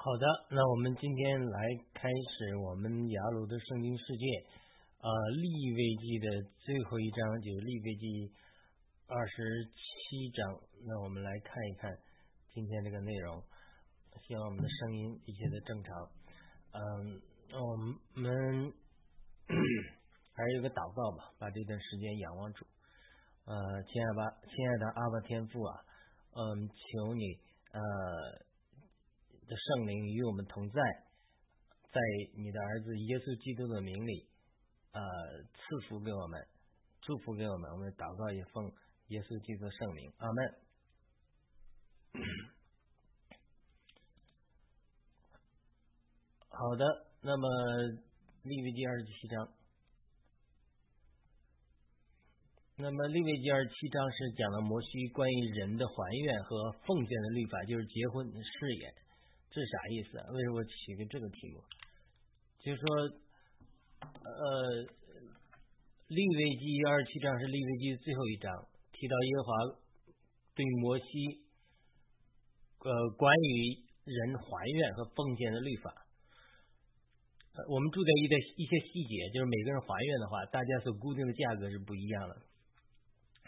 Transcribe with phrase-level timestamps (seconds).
[0.00, 1.58] 好的，那我们今天来
[1.92, 4.24] 开始我们雅鲁的圣经世界，
[5.02, 6.28] 呃，利未记的
[6.60, 8.32] 最后一章就是利未记
[9.08, 10.54] 二十七章。
[10.86, 11.90] 那我们来看一看
[12.54, 13.42] 今天这个内容，
[14.22, 15.92] 希望我们的声音一切的正常。
[16.70, 17.20] 嗯，
[17.58, 17.76] 我
[18.14, 18.72] 们
[20.32, 22.64] 还是有个祷告吧，把这段时间仰望主。
[23.46, 25.74] 呃，亲爱的，亲爱的阿爸天父啊，
[26.36, 27.34] 嗯，求你
[27.72, 28.46] 呃。
[29.48, 30.82] 的圣灵与我们同在，
[31.90, 32.00] 在
[32.36, 34.28] 你的儿子耶稣基督的名里，
[34.92, 35.00] 呃，
[35.56, 36.46] 赐福给我们，
[37.00, 37.70] 祝福给我们。
[37.72, 38.70] 我们祷告也奉
[39.08, 40.54] 耶稣基督圣名，阿门。
[46.50, 46.84] 好的，
[47.22, 47.48] 那么
[48.42, 49.48] 利未记二十七章，
[52.76, 58.92] 那么利未记二十七章是讲了摩西关于人的还愿和奉献的律法，就是结婚誓言。
[59.50, 60.26] 这啥意思啊？
[60.30, 61.62] 为什么起个这个题目？
[62.60, 62.86] 就是说，
[64.00, 64.82] 呃，
[66.08, 68.52] 利未记二十七章是利未记最后一章，
[68.92, 69.50] 提到耶和华
[70.54, 71.04] 对摩西
[72.80, 75.94] 呃关于人还愿和奉献的律法。
[77.68, 82.36] 我们注意一的一些细节，就是每个人还愿的话，大家所固定的价格是不一样的，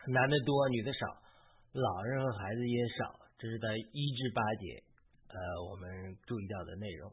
[0.09, 1.07] 男的多，女的少，
[1.73, 4.83] 老人和孩子也少，这是在一至八节。
[5.31, 5.39] 呃，
[5.70, 7.12] 我们注意到的内容。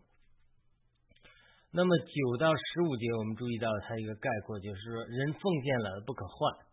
[1.69, 6.65] 那么九到十五节，我们注意到它一个概括，就是说人奉献了不可换，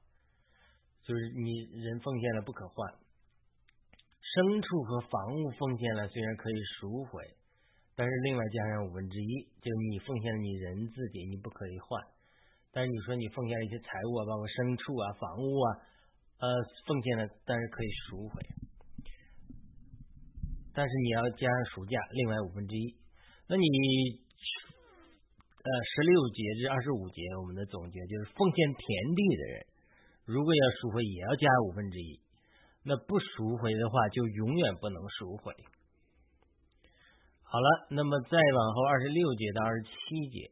[1.03, 1.51] 就是你
[1.83, 2.95] 人奉献了不可换。
[4.35, 7.23] 牲畜和房屋奉献了，虽然可以赎回，
[7.95, 12.01] 但是另外加上五分之一，就是你奉献了你人自己，你不可以换。
[12.73, 15.69] 但是你说你奉献一些财物啊，包括牲畜啊、房屋啊，
[16.39, 16.47] 呃，
[16.87, 18.43] 奉献了，但是可以赎回。
[20.75, 22.97] 但是你要加上暑假，另外五分之一。
[23.47, 23.67] 那你
[25.63, 29.67] 呃十六节至二十五节，我们的总结就是奉献田地的人，
[30.25, 32.21] 如果要赎回，也要加五分之一。
[32.83, 35.55] 那不赎回的话，就永远不能赎回。
[37.45, 40.51] 好了，那么再往后二十六节到二十七节，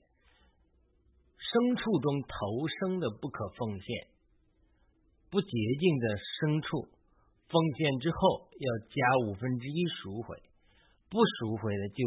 [1.37, 4.07] 牲畜中头生的不可奉献，
[5.29, 5.49] 不洁
[5.81, 6.89] 净的牲畜。
[7.53, 8.97] 奉献之后要加
[9.29, 10.41] 五分之一赎回，
[11.13, 12.01] 不赎回的就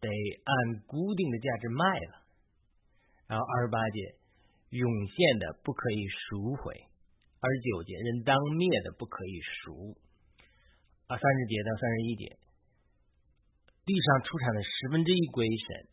[0.00, 2.24] 得按固定的价值卖了。
[3.28, 4.16] 然后二十八节
[4.70, 9.92] 涌现的不可以赎回，二十九节人当灭的不可以赎。
[11.06, 12.24] 啊，三十节到三十一节，
[13.84, 15.88] 地上出产的十分之一归神，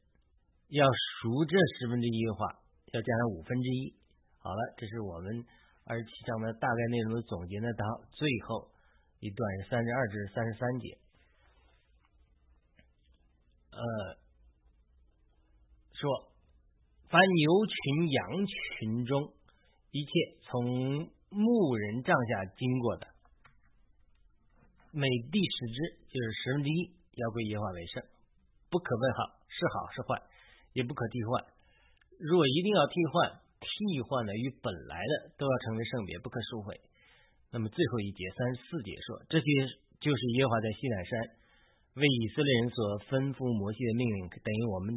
[0.69, 2.63] 要赎这十分之一的话，
[2.94, 4.00] 要加上五分之一。
[4.39, 5.44] 好了，这是我们。
[5.89, 8.69] 二十七章的大概内容的总结呢，到最后
[9.19, 11.00] 一段是三十二至三十三节，
[13.72, 13.81] 呃，
[15.94, 16.31] 说
[17.09, 19.33] 凡牛群、羊群中
[19.89, 20.11] 一切
[20.44, 23.07] 从牧人帐下经过的，
[24.91, 28.03] 每第十只就是十分之一，要归耶和华为圣，
[28.69, 30.21] 不可问好是好是坏，
[30.73, 31.44] 也不可替换。
[32.19, 33.41] 若一定要替换。
[33.59, 36.80] 替换的与本来的都要成为圣别，不可收回。
[37.52, 39.46] 那么最后一节三十四节说，这些
[40.00, 41.12] 就是耶和华在西乃山
[41.98, 42.78] 为以色列人所
[43.09, 44.19] 吩咐摩西的命令。
[44.30, 44.94] 等于我们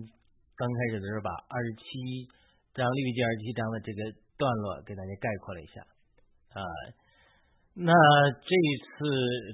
[0.55, 1.89] 刚开始的时候把二十七
[2.77, 4.01] 章利未记二十七章的这个
[4.37, 5.81] 段落给大家概括了一下
[6.55, 6.62] 啊。
[7.72, 7.89] 那
[8.45, 9.01] 这一次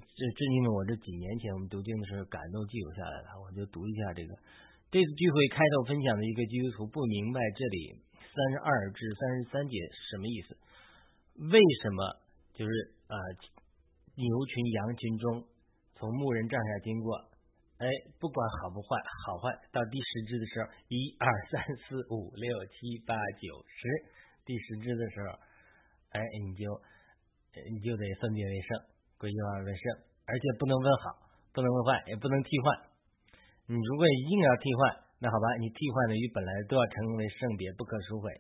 [0.03, 4.35] 这这因为我这几年前我们读经的时候感动记录下来了，我就读一下这个
[4.91, 8.01] 这次聚会开头分享的一个基督徒不明白这里。
[8.25, 9.77] 三十二至三十三节
[10.09, 10.57] 什么意思？
[11.53, 12.01] 为什么
[12.55, 12.73] 就是
[13.05, 13.17] 呃
[14.17, 15.45] 牛群羊群中
[15.93, 17.21] 从牧人帐下经过，
[17.77, 17.85] 哎，
[18.19, 18.97] 不管好不坏，
[19.27, 23.81] 好坏到第十只的时候，一二三四五六七八九十，
[24.47, 25.37] 第十只的时候，
[26.17, 26.65] 哎，你就
[27.61, 28.81] 你就得分别为圣，
[29.19, 29.83] 归耶和华为圣，
[30.25, 32.88] 而且不能问好，不能问坏，也不能替换。
[33.69, 35.05] 你如果硬要替换。
[35.21, 38.31] 那好吧，你替换的与本来都要成为圣别，不可赎回，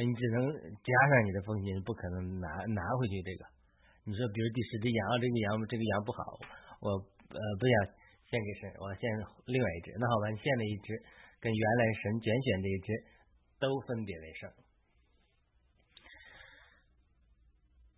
[0.00, 3.44] 你只能加上你的奉献，不可能拿拿回去这个。
[4.08, 6.40] 你说，比如第十只羊，这个羊这个羊不好，
[6.80, 7.74] 我呃不想
[8.24, 9.04] 献给神，我献
[9.44, 9.92] 另外一只。
[10.00, 10.96] 那好吧，你献了一只，
[11.38, 12.88] 跟原来神拣选这一只
[13.60, 14.48] 都分别为圣。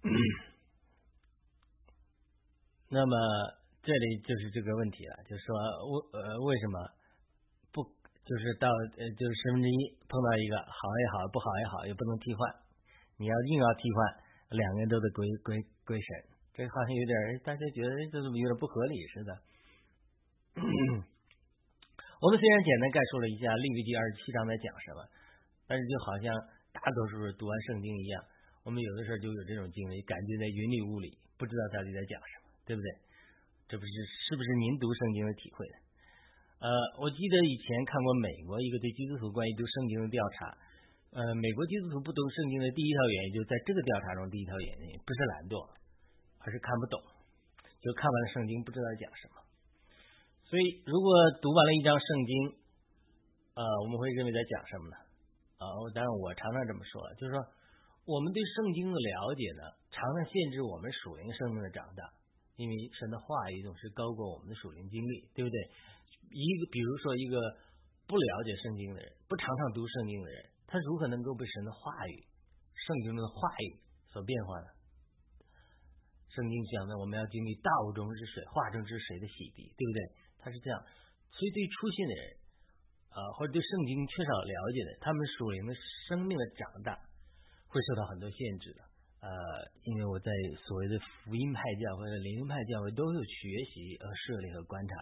[2.91, 3.15] 那么
[3.87, 6.75] 这里就是这个问题了，就是说为呃为什么
[7.71, 7.87] 不？
[8.27, 8.67] 就是到
[8.99, 9.79] 呃，就是十分之一
[10.11, 12.43] 碰到一个好也好，不好也好，也不能替换。
[13.23, 15.55] 你要硬要替换，两个人都得归归
[15.87, 16.09] 归神。
[16.51, 17.15] 这好像有点，
[17.47, 19.31] 大家觉得这怎么有点不合理似的？
[22.19, 25.07] 我们虽然简单概述了一下利未记二十七章在讲什么，
[25.71, 26.35] 但是就好像
[26.75, 28.19] 大多数人读完圣经一样，
[28.65, 32.89] 我们有的时候就有这种经历，感觉在云里雾里，不知道到底在讲什么，对不对？
[33.67, 33.93] 这不是
[34.29, 35.67] 是不是您读圣经的体会？
[36.63, 36.71] 呃，
[37.03, 40.57] 我记得以前看过美国一个对基督徒关于读圣经的调查，
[41.13, 45.61] 呃，美国基督徒不读圣经的第一条原因，就在这个调查中第一条原因不是懒惰，
[46.41, 46.97] 而是看不懂，
[47.83, 49.43] 就看完了圣经不知道讲什么。
[50.47, 51.11] 所以，如果
[51.43, 52.33] 读完了一章圣经，
[53.59, 54.97] 呃，我们会认为在讲什么呢？
[55.59, 57.43] 啊，当然我常常这么说，就是说，
[58.07, 62.07] 我们对圣经的了解呢，常常限制我们属灵生命的长大，
[62.57, 65.57] 因为神的话语总是高过我们的属灵经历，对不对？
[66.33, 67.37] 一个，比如说一个
[68.09, 72.25] 不了解圣经的人，不常常读圣经的人，他如何能够被神的话语、
[72.87, 74.67] 圣经中的话语所变化呢？
[76.33, 80.01] 圣经讲的，我们要经历道中之水、化中之水的洗涤，对不对？
[80.41, 80.81] 他是这样，
[81.33, 82.25] 所以对初信的人，
[83.09, 85.73] 啊，或者对圣经缺少了解的，他们属灵的
[86.09, 86.97] 生命的长大
[87.69, 88.81] 会受到很多限制的。
[89.27, 89.33] 呃，
[89.83, 90.31] 因为我在
[90.63, 94.95] 所谓的福音派教会、灵恩派教会都有学习和设立和观察，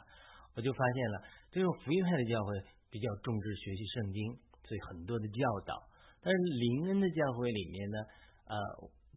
[0.56, 1.20] 我就发现了
[1.52, 2.56] 这种福音派的教会
[2.88, 4.32] 比较重视学习圣经，
[4.64, 5.76] 所以很多的教导。
[6.24, 7.98] 但是灵恩的教会里面呢，
[8.48, 8.56] 呃，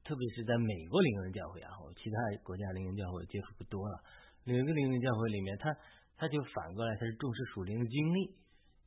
[0.04, 4.04] 特别是在美国灵恩教会啊，我其他国家灵恩教会接触不多了。
[4.44, 5.72] 有一个灵恩教会里面，他
[6.18, 8.36] 他就反过来，他是重视属灵的经历，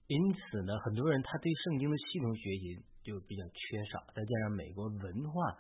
[0.09, 5.57] 因此呢，很多人他对圣经的系统学习就比较缺少，再加上美国文化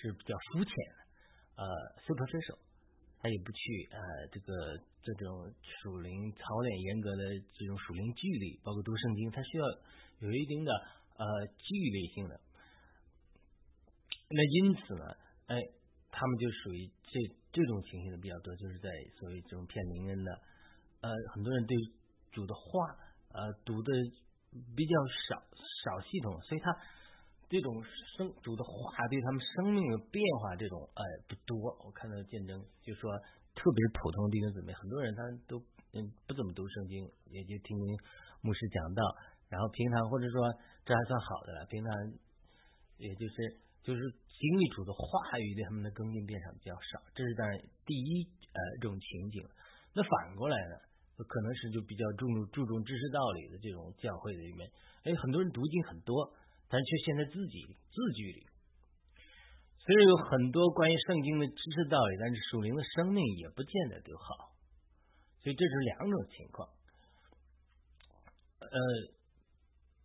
[0.00, 1.66] 是比较肤浅的，呃
[2.06, 2.58] ，superficial，
[3.18, 3.98] 他也不去呃
[4.30, 5.52] 这个这种
[5.82, 7.22] 属灵操练严格的
[7.52, 9.64] 这种属灵纪律，包括读圣经，他需要
[10.20, 10.72] 有一定的
[11.18, 11.26] 呃
[11.58, 12.40] 纪律性的。
[14.30, 15.04] 那因此呢，
[15.46, 15.56] 哎，
[16.10, 17.18] 他们就属于这
[17.50, 20.40] 这种情形的比较多，就是在所谓这种骗灵恩的。
[21.00, 21.76] 呃，很多人对
[22.32, 22.94] 主的话
[23.32, 23.92] 呃读的
[24.76, 24.94] 比较
[25.28, 25.42] 少
[25.84, 26.70] 少系统，所以他
[27.48, 27.82] 这种
[28.16, 31.56] 生主的话对他们生命的变化这种哎不多。
[31.84, 33.10] 我看到见证就说，
[33.56, 35.58] 特别是普通弟兄姊妹，很多人他都
[35.92, 37.02] 嗯不怎么读圣经，
[37.32, 37.76] 也就听
[38.42, 39.02] 牧师讲道，
[39.48, 40.52] 然后平常或者说
[40.84, 41.90] 这还算好的了，平常
[42.98, 43.34] 也就是
[43.82, 49.42] 就是经历主的话语对他们的更新变少比较少，这是当然第一呃这种情景。
[49.94, 50.76] 那反过来呢？
[51.18, 54.70] 可能是就比较注重注重知识道理的这种教会里面，
[55.02, 56.14] 哎，很多人读经很多，
[56.68, 58.46] 但却陷在自己字句里。
[59.80, 64.52] 虽然有很多关于圣经的知识道理，但是属灵的生命也不见得就好。
[65.40, 66.68] 所以这是两种情况。
[68.60, 68.78] 呃，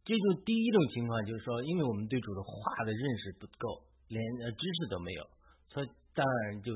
[0.06, 4.24] 这就第一种情况就是说，因为我们对主的话的认识不够，连
[4.56, 5.28] 知识都没有，
[5.68, 6.72] 所以当然就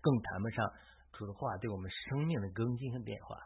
[0.00, 0.66] 更谈不上
[1.12, 3.36] 主的话对我们生命的更新和变化。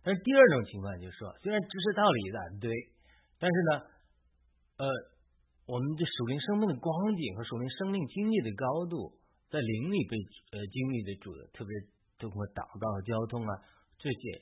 [0.00, 2.72] 但是第二种情况就是说，虽然知识道理的对，
[3.38, 3.72] 但是呢，
[4.78, 4.86] 呃，
[5.68, 9.12] 我们的属灵生命的光景和属灵生命经历的高度，
[9.52, 10.16] 在灵里被
[10.56, 11.68] 呃经历的主的，特别
[12.16, 13.52] 通过祷告交通啊
[14.00, 14.40] 这些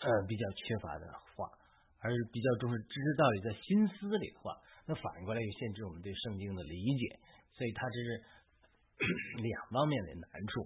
[0.00, 1.04] 呃比较缺乏的
[1.36, 1.52] 话，
[2.00, 4.56] 而比较重视知识道理在心思里的话，
[4.88, 7.20] 那反过来又限制我们对圣经的理解，
[7.52, 8.08] 所以它这是
[9.44, 10.64] 两方面的难处。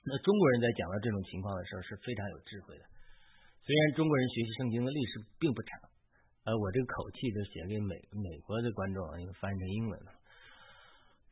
[0.00, 2.88] 那中国人在讲到这种情况的时候是非常有智慧的。
[3.60, 5.92] 虽然中国人学习圣经的历史并不长，
[6.44, 10.12] 呃，我这个口气都写给美美国的观众，因为翻译成英文了。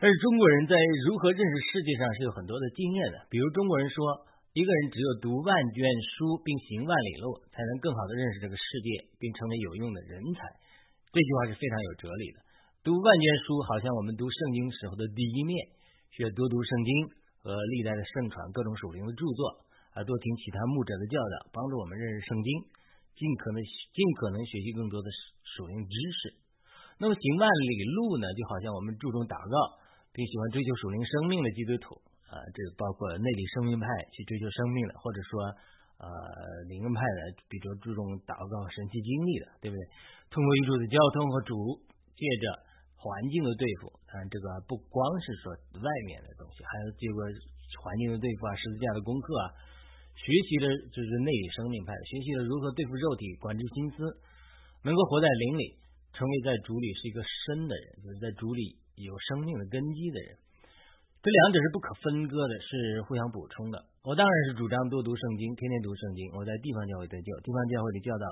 [0.01, 0.73] 但是中国人在
[1.05, 3.29] 如何认识世界上是有很多的经验的。
[3.29, 4.25] 比如中国人说，
[4.57, 5.85] 一个人只有读万卷
[6.17, 10.41] 书并行万里路，才能更好的认识这个世界，并成为有用的人才。
[11.13, 12.41] 这句话是非常有哲理的。
[12.81, 15.55] 读万卷书好像我们读圣经时候的第一面，
[16.11, 16.91] 需要多读圣经
[17.45, 19.69] 和历代的圣传各种属灵的著作。
[19.93, 22.49] 啊，多听其他牧者的教导，帮助我们认识圣经，
[23.15, 25.09] 尽可能尽可能学习更多的
[25.45, 26.35] 属灵知识。
[27.01, 29.55] 那么行万里路呢，就好像我们注重祷告，
[30.15, 31.99] 并喜欢追求属灵生命的基督徒
[32.31, 35.31] 啊，这包括内里生命派去追求生命的，或者说
[35.99, 36.07] 呃
[36.71, 37.19] 灵恩派的，
[37.51, 39.81] 比较注重祷告神奇经历的，对不对？
[40.31, 41.55] 通过宇宙的交通和主，
[42.15, 42.45] 借着
[42.95, 45.51] 环境的对付，啊，这个不光是说
[45.83, 47.19] 外面的东西，还有这个
[47.83, 49.47] 环境的对付啊，十字架的功课啊。
[50.23, 54.07] 学习了就是内里生命派，学习了如何对付肉体、管制心思，
[54.87, 55.75] 能够活在灵里，
[56.15, 60.39] 成为在主里是一个生的人，就是在主里有生命的根基的人。
[61.19, 63.83] 这两者是不可分割的，是互相补充的。
[64.07, 66.31] 我当然是主张多读圣经，天天读圣经。
[66.39, 68.27] 我在地方教会得救，地方教会的教导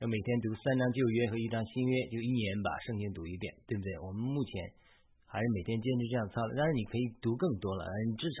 [0.00, 3.92] 要每天读三章旧约和一章新约，就一年把圣经读一遍，对不对？
[4.00, 4.52] 我们目前
[5.28, 8.40] 还是每天坚持这样操，但是你可以读更多了，你至少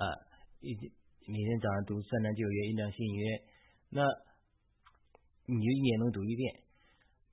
[0.00, 0.04] 啊
[0.64, 0.72] 一。
[1.26, 3.26] 每天早上读三章旧约，一章新约。
[3.90, 4.06] 那
[5.50, 6.62] 你就一年能读一遍，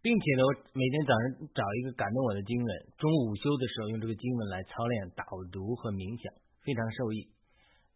[0.02, 5.22] 并且呢，我每天早上找一个感动我的经文，中午午休的时候用这个经文来操练导
[5.54, 6.26] 读和冥想，
[6.66, 7.30] 非常受益。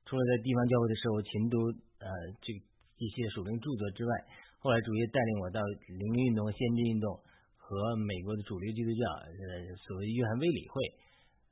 [0.06, 1.58] 除了在地方教会的时候勤读
[1.98, 2.08] 呃
[2.46, 2.54] 这
[3.02, 4.12] 一些属灵著作之外，
[4.62, 7.10] 后来主页带领我到灵运动、先知运动
[7.58, 10.78] 和美国的主流基督教呃所谓约翰卫理会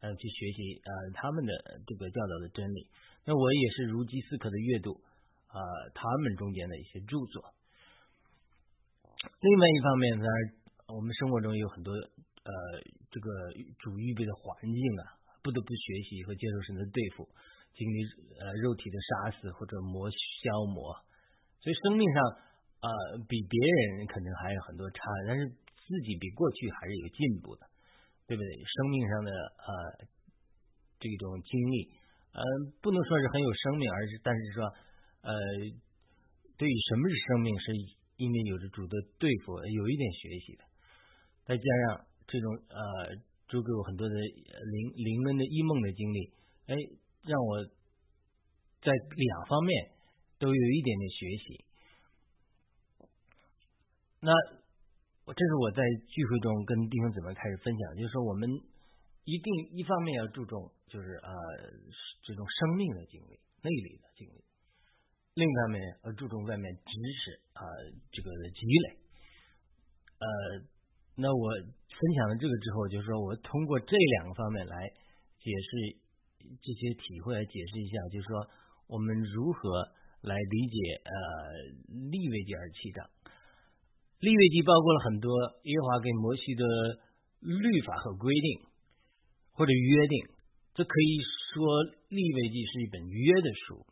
[0.05, 2.85] 呃去学习呃他们的这个教导的真理。
[3.25, 4.93] 那我也是如饥似渴的阅读
[5.49, 5.57] 啊
[5.97, 7.41] 他们中间的一些著作。
[9.41, 10.27] 另外一方面，呢，
[10.93, 12.53] 我们生活中有很多呃，
[13.09, 13.29] 这个
[13.79, 17.25] 主预备的环境啊，不得不学习和接受神的对付，
[17.73, 18.05] 经历
[18.37, 20.93] 呃肉体的杀死或者磨消磨，
[21.57, 22.21] 所以生命上
[22.85, 22.87] 啊
[23.27, 27.65] 比别人可能还有很多差，但是自己比过去还是有进步的，
[28.27, 28.49] 对不对？
[28.63, 30.07] 生命上的呃
[30.99, 31.89] 这种经历，
[32.33, 32.41] 呃
[32.81, 34.63] 不能说是很有生命，而是但是说
[35.21, 35.31] 呃
[36.57, 37.71] 对于什么是生命是。
[38.17, 40.63] 因为有着主的对付，有一点学习的，
[41.43, 43.11] 再加上这种呃，
[43.49, 46.31] 就给我很多的灵灵恩的异梦的经历，
[46.67, 46.75] 哎，
[47.27, 47.61] 让我
[48.81, 49.91] 在两方面
[50.39, 51.65] 都有一点点学习。
[54.21, 54.31] 那
[55.25, 58.45] 我这是我在聚会中跟弟兄姊妹开始分享，就是说我们
[59.25, 61.33] 一定一方面要注重，就是呃
[62.21, 63.33] 这种生命的经历、
[63.65, 64.45] 内里的经历。
[65.33, 67.65] 另一方面，要，注重外面知识啊，
[68.13, 68.87] 这个的积累。
[70.21, 70.29] 呃，
[71.17, 74.77] 那我分享了这个之后，就是说我通过这两个方面来
[75.41, 75.97] 解释
[76.61, 78.47] 这些体会，来解释一下，就是说
[78.85, 79.89] 我们如何
[80.21, 81.11] 来理解呃
[82.13, 83.09] 立位记二七章。
[84.19, 85.31] 立位记包括了很多
[85.63, 86.65] 耶和华给摩西的
[87.41, 88.67] 律法和规定
[89.51, 90.25] 或者约定，
[90.73, 91.19] 这可以
[91.53, 93.85] 说立位记是一本约的书。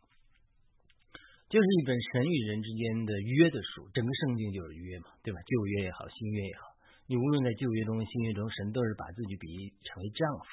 [1.44, 5.38] 就是一本神与人之间的约的书，整个圣经就是约嘛，对吧？
[5.46, 6.74] 旧约也好，新约也好，
[7.06, 10.46] 你无论在旧约中、新约中，神都是把自己比喻成为丈夫，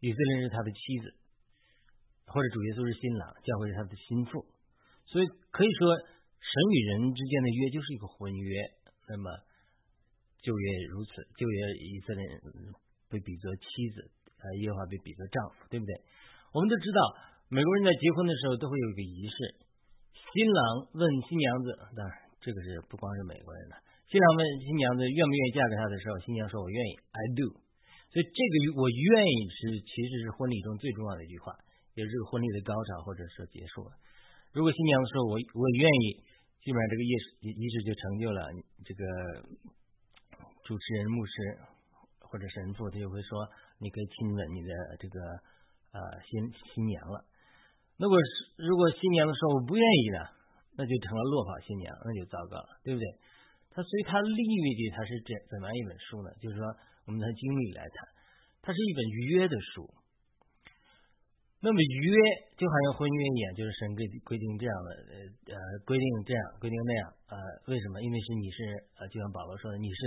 [0.00, 1.12] 以色列是他的妻子，
[2.24, 4.46] 或者主耶稣是新郎，教会是他的心腹，
[5.04, 5.92] 所以可以说
[6.40, 8.60] 神与人之间的约就是一个婚约。
[9.08, 9.30] 那么
[10.42, 12.40] 旧约如此，旧约以色列人
[13.08, 13.64] 被比作妻
[13.94, 15.94] 子，呃，耶和华被比作丈夫，对不对？
[16.50, 17.00] 我们都知道，
[17.48, 19.36] 美国人在结婚的时候都会有一个仪式。
[20.12, 20.60] 新郎
[20.92, 22.12] 问新娘子，当然
[22.42, 23.74] 这个是不光是美国人的。
[24.10, 27.50] 新郎问新娘子愿不愿意嫁给他的时候，新娘说：“我愿意，I do。”
[28.10, 31.54] 所以这个“我愿意”是其实是婚礼中最重要的一句话，
[31.94, 33.92] 也是婚礼的高潮或者说结束了。
[34.56, 36.16] 如果新娘子说我我愿意，
[36.64, 38.40] 基本上这个仪式仪式就成就了。
[38.88, 39.04] 这个
[40.64, 41.32] 主持人、牧师
[42.24, 43.36] 或者神父他就会说
[43.76, 45.20] ：“你可以亲吻你的这个
[45.92, 46.40] 呃新
[46.72, 47.28] 新娘了。”
[48.00, 50.24] 如果是如果新娘子说我不愿意的，
[50.80, 53.04] 那就成了落跑新娘，那就糟糕了，对不对？
[53.76, 56.32] 他所以他立约的他是怎怎么样一本书呢？
[56.40, 56.64] 就是说
[57.04, 58.08] 我们从经历来谈，
[58.64, 59.04] 它是一本
[59.36, 59.84] 约的书。
[61.66, 62.06] 那么约
[62.54, 65.14] 就好像婚约一样，就是神规规定这样的呃
[65.50, 67.34] 呃规定这样规定那样呃
[67.66, 67.98] 为什么？
[67.98, 68.58] 因为是你是
[69.02, 70.00] 呃就像保罗说的，你是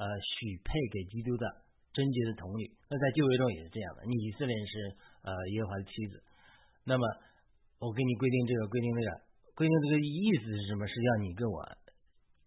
[0.00, 1.44] 呃许配给基督的
[1.92, 2.64] 贞洁的童女。
[2.88, 4.72] 那在旧约中也是这样的，你以色列人是
[5.28, 6.24] 呃耶和华的妻子。
[6.88, 7.04] 那么，
[7.84, 9.08] 我给你规定这个，规定那个，
[9.52, 10.88] 规定这个意思是什么？
[10.88, 11.60] 是要你跟我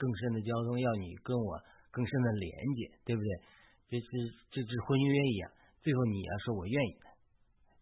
[0.01, 1.61] 更深的交通，要你跟我
[1.93, 3.29] 更深的连接，对不对？
[3.93, 4.09] 这是
[4.49, 5.53] 这是婚约一样。
[5.85, 6.93] 最后你要说我愿意，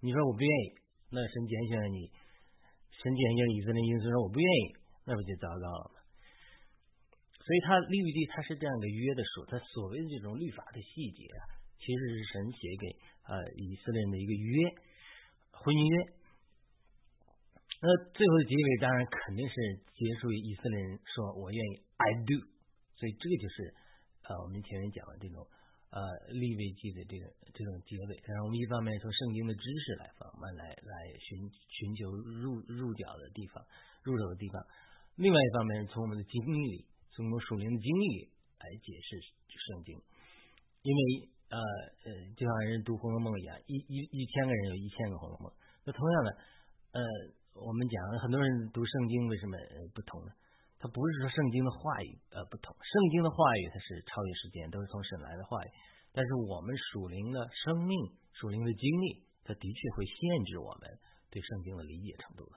[0.06, 0.78] 你说我不愿意，
[1.10, 2.06] 那神拣选了你，
[2.94, 5.98] 神拣选以色列因素说我不愿意，那不就糟糕了吗？
[7.42, 12.86] 所以他律地他是这样的约的书，他所谓的这种律法的细节啊，其实是神写给
[13.26, 14.70] 呃以色列人的一个约，
[15.58, 15.90] 婚约。
[17.82, 19.54] 那最后的结尾当然肯定是
[19.94, 22.46] 结束于以色列人说“我愿意 ”，I do。
[22.94, 23.74] 所以这个就是
[24.30, 25.46] 呃我们前面讲的这种
[25.92, 26.00] 呃
[26.34, 28.18] 立位记的这个这种结尾。
[28.24, 32.10] 然后我们一方面从圣经的知识来方面来来寻寻求
[32.42, 33.64] 入入脚的地方、
[34.04, 34.62] 入手的地方；
[35.16, 39.10] 另外一方面从我们的经历、从我们属灵的经历来解释
[39.50, 39.98] 圣经。
[40.82, 41.00] 因为
[41.50, 45.52] 呃呃，就像人读《红楼梦》一样，一一一千个人有一千个《红楼梦》。
[45.86, 46.30] 那同样的
[46.94, 47.02] 呃。
[47.56, 49.56] 我们讲很多人读圣经为什么
[49.96, 50.32] 不同呢？
[50.78, 55.70] 他不是说圣经的话语呃不同，圣经的话语它是超越时间，都是从神来的话语。
[56.12, 57.98] 但是我们属灵的生命、
[58.34, 61.00] 属灵的经历，它的确会限制我们
[61.32, 62.56] 对圣经的理解程度的。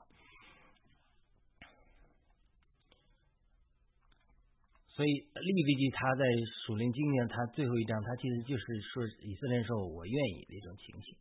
[4.93, 6.25] 所以利未记他在
[6.67, 11.17] 属灵经验他最后一章，他其实就是说以色列说我愿意的一种情形。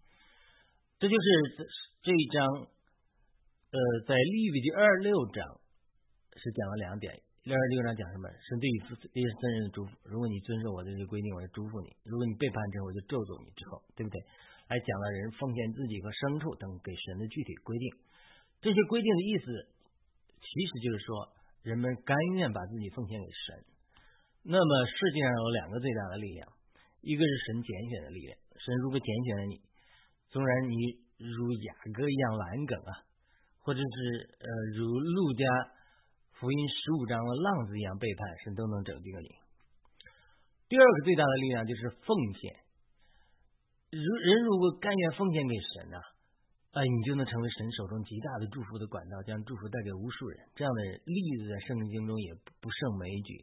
[1.00, 1.70] 这就是
[2.02, 2.68] 这一章。
[3.70, 5.60] 呃，在利未记二六章
[6.52, 7.12] 讲了两点，
[7.44, 8.28] 六十六章讲什么？
[8.44, 9.24] 神对以色列
[9.58, 9.92] 人的祝福。
[10.04, 13.52] 如果你遵守我的这些规定，我就祝福你；如果你背叛之后，我就咒诅你。
[13.56, 14.20] 之后，对不对？
[14.68, 17.88] 还讲了人奉献自己和牲畜等给神的具体规定。
[18.60, 19.46] 这些规定的意思，
[20.44, 21.32] 其实就是说，
[21.64, 23.64] 人们甘愿把自己奉献给神。
[24.44, 26.44] 那么世界上有两个最大的力量，
[27.00, 28.36] 一个是神拣选的力量。
[28.60, 29.56] 神如果拣选了你，
[30.28, 30.76] 纵然你
[31.16, 32.92] 如雅各一样懒梗啊，
[33.64, 35.48] 或者是呃如路加。
[36.40, 39.30] 福音十五章的浪子一样背叛，神都能拯救你。
[40.70, 42.54] 第二个最大的力量就是奉献。
[43.90, 45.98] 如人如果甘愿奉献给神啊，
[46.78, 50.38] 哎，你就能成为神手中极大的祝福的管道，将祝福带给无数人。
[50.54, 52.30] 这样的例子在圣经中也
[52.62, 53.42] 不胜枚举。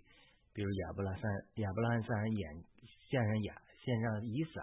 [0.55, 1.23] 比如亚伯拉罕，
[1.67, 2.47] 亚伯拉罕三人演
[3.11, 4.63] 献上亚，献上以撒，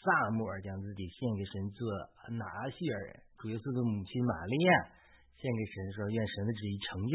[0.00, 1.92] 萨母尔将自己献给神做
[2.40, 5.03] 拿西尔人，主耶稣的母亲玛利亚。
[5.36, 7.14] 献给神说：“愿神的旨意成就。”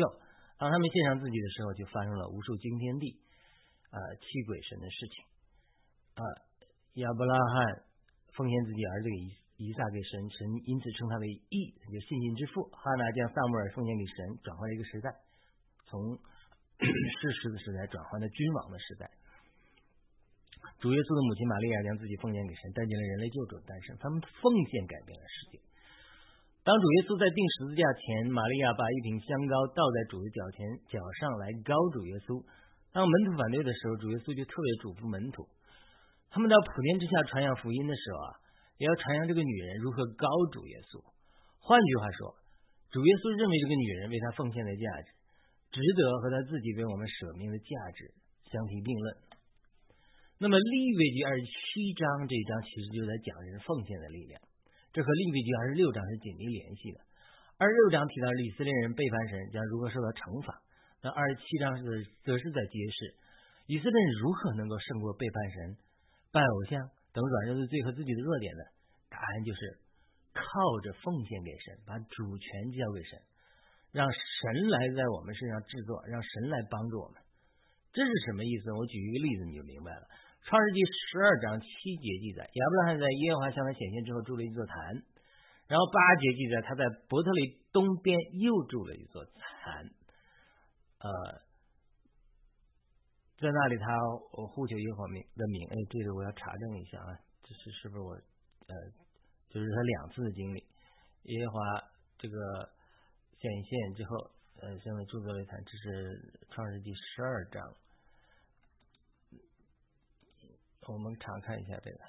[0.59, 3.15] 当他们献上自己的时候，就发生了无数惊天地
[3.89, 5.15] 啊泣鬼神的事情
[6.19, 6.23] 啊。
[6.99, 7.83] 亚伯拉罕
[8.35, 9.15] 奉献自己儿子给
[9.63, 12.67] 以撒给神，神因此称他为义，就信心之父。
[12.75, 15.07] 哈拿将萨母尔奉献给神，转换了一个时代，
[15.87, 15.95] 从
[16.79, 19.09] 世世的时代转换到君王的时代。
[20.79, 23.95] 主耶稣的母亲玛利亚将自己奉献给神，带进了人类救主的诞生。
[23.99, 25.68] 他们奉献改变了世界。
[26.69, 32.37] 当主耶稣在钉十字架前，玛利亚把一瓶香膏倒在主的脚前脚上来膏主耶稣。
[32.93, 35.49] 当门徒反对的时候，主耶稣就特别嘱咐门徒，
[36.29, 38.29] 他们到普天之下传扬福音的时候啊，
[38.77, 41.01] 也要传扬这个女人如何膏主耶稣。
[41.57, 42.37] 换句话说，
[42.93, 45.09] 主耶稣认为这个女人为他奉献的价值，
[45.73, 48.13] 值得和他自己为我们舍命的价值
[48.53, 49.07] 相提并论。
[50.37, 54.37] 那么利未记二十七章这一章其实就在讲人奉献的力量。
[54.91, 56.99] 这和利未记二十六章是紧密联系的。
[57.57, 60.61] 二十六章提到以色列人背叛神将如何受到惩罚，
[61.03, 63.15] 那二十七章是则是在揭示
[63.67, 65.77] 以色列人如何能够胜过背叛神、
[66.31, 66.79] 拜偶像
[67.13, 68.63] 等软弱的罪和自己的弱点呢？
[69.13, 69.59] 答案就是
[70.33, 70.41] 靠
[70.81, 73.19] 着奉献给神，把主权交给神，
[73.91, 77.21] 让神来在我们身上制作，让神来帮助我们。
[77.93, 78.71] 这是什么意思？
[78.73, 80.07] 我举一个例子你就明白了。
[80.45, 84.75] 创世纪十二章七节记载，亚伯拉罕在耶和华向他显现之后筑了一座坛，
[85.67, 89.85] 然后八节记载他在伯特利东边又筑了一座坛，
[90.99, 91.09] 呃，
[93.37, 93.93] 在那里他
[94.33, 98.73] 我呼求耶和华名的名，哎，这个我要查证一下啊，这是是不是我呃，
[99.49, 100.65] 就是他两次的经历，
[101.29, 101.59] 耶和华
[102.17, 102.35] 这个
[103.37, 107.61] 显现之后，呃，现在筑作了一坛，这是创世纪十二章。
[110.91, 111.97] 我们查看一下这个《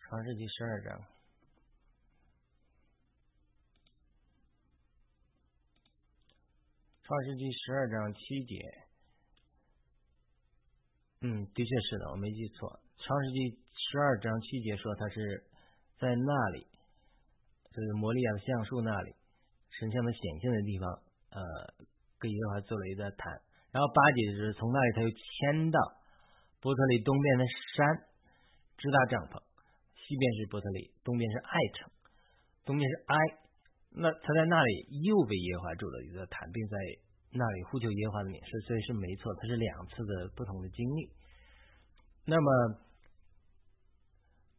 [0.00, 0.98] 创世纪》十二章，
[7.06, 8.58] 《创世纪》十二章七节。
[11.20, 13.38] 嗯，的确是的，我没记错，《创世纪》
[13.78, 15.46] 十二章七节说他是
[16.00, 16.66] 在那里，
[17.70, 19.14] 就是摩利亚的橡树那里，
[19.78, 20.90] 神像的显现的地方，
[21.30, 21.38] 呃，
[22.18, 23.40] 跟耶和华做了一个坛。
[23.70, 25.78] 然后八节就是从那里他又迁到。
[26.60, 27.44] 伯特利东边的
[27.76, 28.04] 山
[28.76, 29.40] 支搭帐篷，
[29.96, 31.90] 西边是伯特利，东边是爱城，
[32.64, 33.16] 东边是埃。
[33.92, 36.76] 那他在那里又被耶和华住了一个坛，并在
[37.32, 41.10] 那里呼求耶和华的名，是所以是没错，他是两次的不同的经历。
[42.26, 42.46] 那么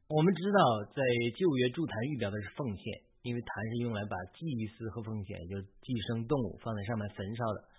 [0.10, 0.60] 我们知道，
[0.92, 1.00] 在
[1.38, 2.84] 旧约筑坛预表的是奉献，
[3.22, 4.44] 因为坛是用来把祭
[4.76, 7.71] 司和奉献，就是寄生动物放在上面焚烧的。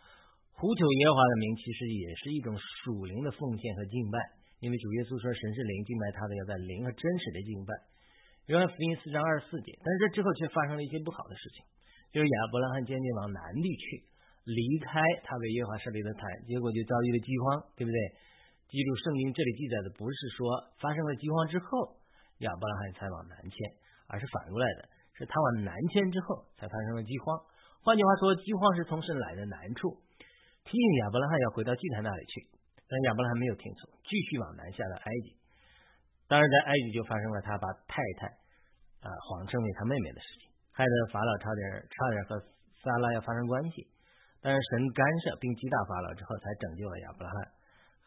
[0.55, 4.19] 呼求耶和华的名，其实也是一种属灵的奉献和敬拜，
[4.61, 7.73] 因为主耶稣说神是灵，敬拜他的要在灵和真实的敬拜。
[8.47, 11.63] 约翰福音四章二十四节，但是这之后却发生了一些不好的事情，
[12.15, 14.07] 就是亚伯拉罕渐渐往南地去，
[14.47, 17.99] 离开他为耶和华设立的坛，结果就遭遇了饥荒，对不对？
[18.71, 20.47] 记住圣经这里记载的不是说
[20.79, 21.99] 发生了饥荒之后
[22.43, 23.55] 亚伯拉罕才往南迁，
[24.07, 27.35] 而是反过来的，是他往南迁之后才发生了饥荒。
[27.83, 29.99] 换句话说，饥荒是从神来的难处。
[30.73, 32.49] 提醒亚伯拉罕要回到祭坛那里去，
[32.89, 35.37] 但亚伯拉罕没有听从，继续往南下到埃及。
[36.33, 38.25] 当然，在埃及就发生了他把太太
[39.05, 41.61] 啊谎称为他妹妹的事情，害得法老差点
[41.93, 42.41] 差点和
[42.81, 43.85] 撒拉要发生关系。
[44.41, 47.53] 但是神干涉并击打法老之后，才拯救了亚伯拉罕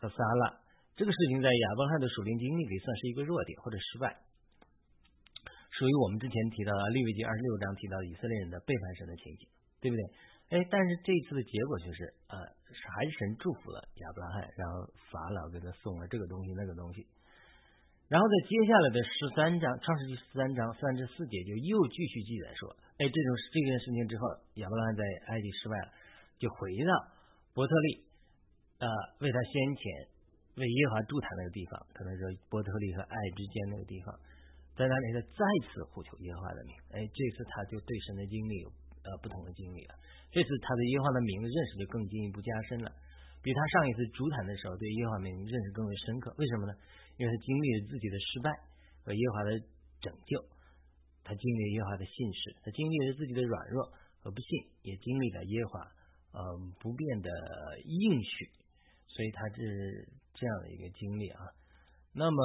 [0.01, 0.57] 和撒拉。
[0.97, 4.09] 这个事情在亚伯拉罕的属灵经历里算是一个弱点或者失败，
[5.69, 9.45] 属于我们之前提到的利未记二十六章提到以色列人的背叛神的情景，
[9.79, 10.01] 对不对？
[10.49, 17.01] 哎，但是这次的结果就是，呃，还是神祝福了亚伯拉罕，然后法老给他送了这个东西那个东西，
[18.07, 22.69] 然后在接下来的十三章创世纪十三章三至四节就又继续记载说，
[23.01, 24.29] 哎，这种这件事情之后，
[24.61, 25.03] 亚伯拉罕在
[25.33, 25.89] 埃及失败了，
[26.37, 26.93] 就回到
[27.57, 28.05] 伯特利，
[28.77, 28.85] 啊，
[29.25, 29.83] 为他先前
[30.61, 34.13] 为耶和华祝坛那个地方，可能说伯特利和爱之间那个地方，
[34.77, 35.41] 在那里他再
[35.73, 36.77] 次呼求耶和华的名。
[36.93, 38.69] 哎，这次他就对神的经历有
[39.01, 39.95] 呃不同的经历了。
[40.35, 42.91] 这次他对耶和华的名字认识就更进一步加深了，
[43.39, 46.35] 比他上一次主坛的时候对耶和华名字认识更为深刻。
[46.37, 46.75] 为什么呢？
[47.15, 48.51] 因为他经历了自己的失败
[48.99, 49.55] 和耶和华的
[50.03, 50.35] 拯救，
[51.23, 53.87] 他经历了耶和华的信使，他经历了自己的软弱
[54.19, 54.49] 和不信，
[54.83, 55.87] 也经历了耶和华
[56.35, 57.31] 嗯不变的
[57.85, 58.51] 应许。
[59.07, 60.03] 所以他是
[60.35, 61.39] 这样的一个经历啊。
[62.11, 62.43] 那么，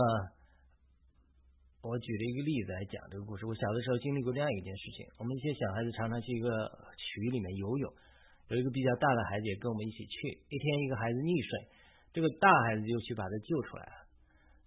[1.80, 3.48] 我举了一个例子来讲这个故事。
[3.48, 6.52] 我小的时候经历过这样一件事情：我们一些小孩子常常去一个
[6.92, 7.88] 渠里面游泳，
[8.52, 10.44] 有一个比较大的孩子也跟我们一起去。
[10.52, 11.50] 一天，一个孩子溺水，
[12.12, 13.96] 这个大孩子就去把他救出来了。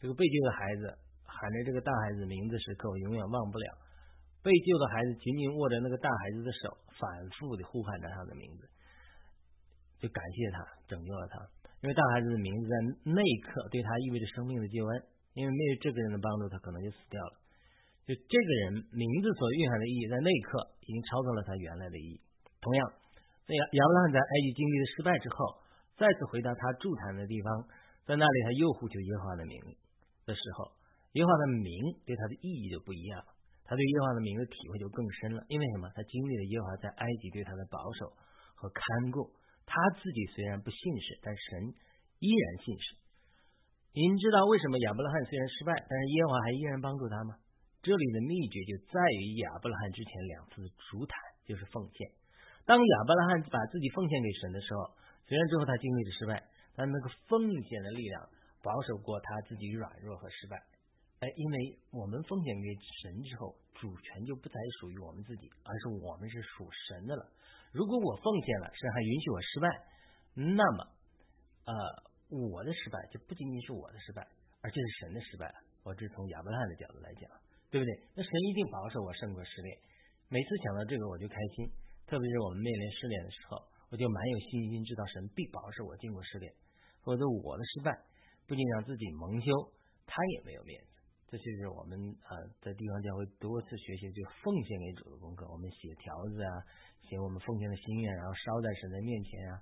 [0.02, 0.82] 这个被救的孩子
[1.22, 3.68] 喊着这个大孩子的名字时刻，我永远忘不了。
[4.42, 7.06] 被救的孩子紧紧握着那个大孩子的手，反
[7.38, 8.66] 复的呼喊着他的名字，
[10.02, 11.46] 就感谢他拯救了他。
[11.86, 12.74] 因为大孩子的名字在
[13.06, 14.92] 那一刻对他意味着生命的救恩，
[15.34, 17.34] 因为没有这个人的帮助，他可能就死掉了。
[18.06, 22.22] 就这个人名字所蕴含的意义，在那一刻已经超过了他原来的意义。
[22.60, 22.82] 同样，
[23.48, 25.64] 在亚亚伯拉罕在埃及经历了失败之后，
[25.96, 27.48] 再次回到他住坛的地方，
[28.06, 29.56] 在那里他又呼求耶和华的名
[30.28, 30.72] 的时候，
[31.16, 31.72] 耶和华的名
[32.06, 33.32] 对他的意义就不一样了。
[33.64, 35.44] 他对耶和华的名的体会就更深了。
[35.48, 35.88] 因为什么？
[35.96, 38.12] 他经历了耶和华在埃及对他的保守
[38.56, 39.32] 和看顾。
[39.66, 41.74] 他自己虽然不信使，但神
[42.20, 43.03] 依然信使。
[43.94, 47.38] 您知道为什么亚伯拉罕虽然失败，但是耶和华还依然帮助他吗？
[47.86, 51.14] 这里的秘诀就在于亚伯拉罕之前两次主坦
[51.46, 52.10] 就是奉献。
[52.66, 54.98] 当亚伯拉罕把自己奉献给神的时候，
[55.30, 56.42] 虽然最后他经历了失败，
[56.74, 58.18] 但那个奉献的力量
[58.64, 60.58] 保守过他自己软弱和失败。
[61.22, 67.30] 哎，因为我们奉献给神之后，主权就不再属于我们自己，而是我们是属神的了。
[67.72, 69.70] 如果我奉献了，神还允许我失败，
[70.34, 70.82] 那么，
[71.70, 71.74] 呃，
[72.34, 74.26] 我的失败就不仅仅是我的失败，
[74.62, 75.54] 而且是神的失败。
[75.84, 77.30] 我这是从亚伯拉罕的角度来讲，
[77.70, 77.92] 对不对？
[78.16, 79.78] 那神一定保守我胜过失恋。
[80.30, 81.70] 每次想到这个我就开心，
[82.08, 86.52] 特别是我们面临失恋的时候，我就蛮有信心，知道神必保守我经过失恋。
[87.04, 87.92] 否则我的失败
[88.48, 89.52] 不仅让自己蒙羞，
[90.08, 90.90] 他也没有面子。
[91.30, 95.46] 这就是我们啊，在地方教会多次学习，就奉献给主的功课。
[95.52, 96.64] 我们写条子啊，
[97.02, 99.54] 写我们奉献的心愿，然后烧在神的面前啊。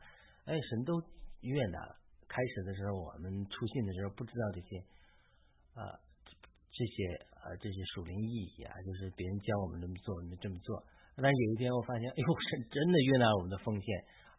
[0.46, 1.02] 哎，神都
[1.42, 2.01] 悦纳了。
[2.32, 4.80] 开始的时候，我们出信的时候不知道这些
[5.76, 5.84] 啊，
[6.72, 6.96] 这些
[7.44, 10.80] 啊，这些属灵意义啊，就是别人教我们这么做，我们这么做。
[11.20, 13.86] 但有一天我发现，哎呦，神真的悦纳我们的奉献，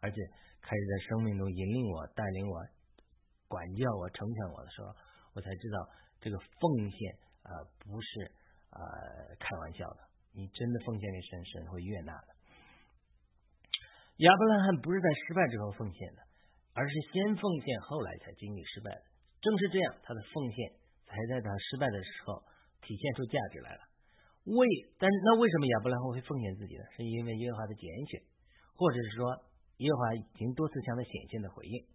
[0.01, 0.17] 而且
[0.65, 2.57] 开始在生命中引领我、带领我、
[3.47, 4.89] 管教我、成全我的时候，
[5.37, 5.77] 我才知道。
[6.23, 7.11] 这个奉献
[7.43, 7.51] 啊，
[7.83, 8.31] 不是
[8.69, 8.79] 啊
[9.37, 10.07] 开玩笑的。
[10.31, 12.27] 你真的奉献给神，神会悦纳的。
[14.23, 16.23] 亚伯拉罕不是在失败之后奉献的，
[16.73, 18.89] 而是先奉献，后来才经历失败。
[19.41, 20.57] 正是这样，他的奉献
[21.05, 22.41] 才在他失败的时候
[22.81, 23.81] 体现出价值来了。
[24.43, 24.67] 为，
[24.99, 26.83] 但是那为什么亚伯拉罕会奉献自己呢？
[26.97, 28.19] 是因为耶和华的拣选，
[28.75, 29.31] 或者是说
[29.77, 31.85] 耶和华已经多次向他显现的回应。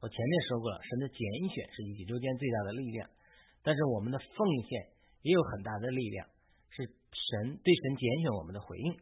[0.00, 3.08] 我前面说过了，神的拣选是宇宙间最大的力量。
[3.62, 4.36] 但是我们的奉
[4.68, 6.28] 献也有很大的力量，
[6.68, 8.92] 是神对神拣选我们的回应。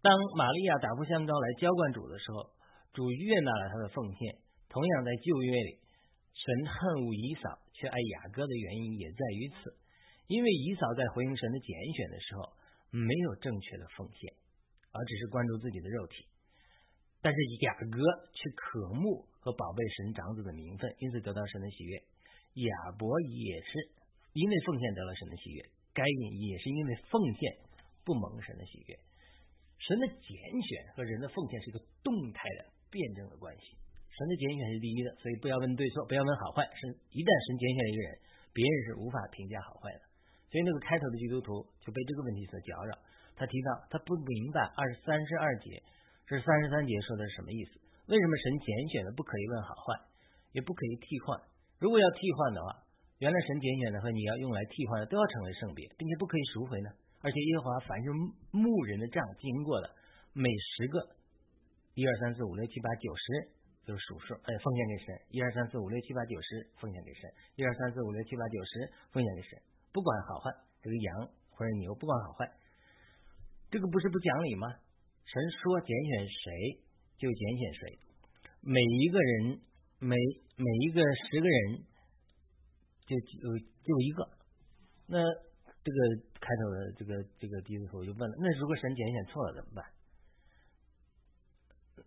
[0.00, 2.56] 当玛利亚打破香膏来浇灌主的时候，
[2.94, 4.39] 主悦纳了他的奉献。
[4.70, 5.82] 同样在旧约里，
[6.32, 9.74] 神恨恶以扫却爱雅各的原因也在于此，
[10.30, 12.54] 因为以扫在回应神的拣选的时候
[12.88, 14.32] 没有正确的奉献，
[14.94, 16.24] 而只是关注自己的肉体。
[17.20, 17.98] 但是雅各
[18.32, 21.98] 却渴慕和宝贝神长子的名分，因此得到神的喜悦。
[22.54, 23.90] 亚伯也是
[24.32, 25.60] 因为奉献得了神的喜悦，
[25.92, 27.58] 该隐也是因为奉献
[28.04, 28.98] 不蒙神的喜悦。
[29.78, 33.76] 神的拣选和人的奉献是一个动态的辩证的关系。
[34.10, 36.66] 神的拣选是第一的，所以不要问对错，不要问好坏。
[36.74, 38.10] 是一旦神拣选一个人，
[38.52, 40.02] 别人是无法评价好坏的。
[40.50, 42.98] 所以那个开头的基督徒就被这个问题所搅扰。
[43.38, 45.80] 他提到他不明白二十三十二节，
[46.26, 47.80] 这三十三节说的是什么意思？
[48.10, 49.96] 为什么神拣选的不可以问好坏，
[50.52, 51.40] 也不可以替换？
[51.78, 52.82] 如果要替换的话，
[53.22, 56.90] 原来神拣选的和你要用来替换的都要成为圣别，并且不可以赎回呢。
[57.22, 58.10] 而且耶和华凡是
[58.50, 59.88] 牧人的账经过的，
[60.32, 60.98] 每十个
[61.94, 65.06] 一二三四五六七八九十就是数数，哎，奉献给神。
[65.30, 67.30] 一二三四五六七八九十奉献给神。
[67.56, 69.58] 一二三四五六七八九十奉献给神。
[69.92, 70.50] 不管好坏，
[70.82, 72.50] 这个羊或者牛，不管好坏，
[73.70, 74.68] 这个不是不讲理吗？
[75.24, 76.82] 神说拣选谁
[77.18, 77.98] 就拣选谁，
[78.62, 79.60] 每一个人。
[80.02, 80.16] 每
[80.56, 81.84] 每一个十个人
[83.04, 84.30] 就就就一个，
[85.06, 85.20] 那
[85.84, 85.98] 这个
[86.40, 89.84] 开头的这个这个基督徒就问了：那如果神拣选错了怎么办？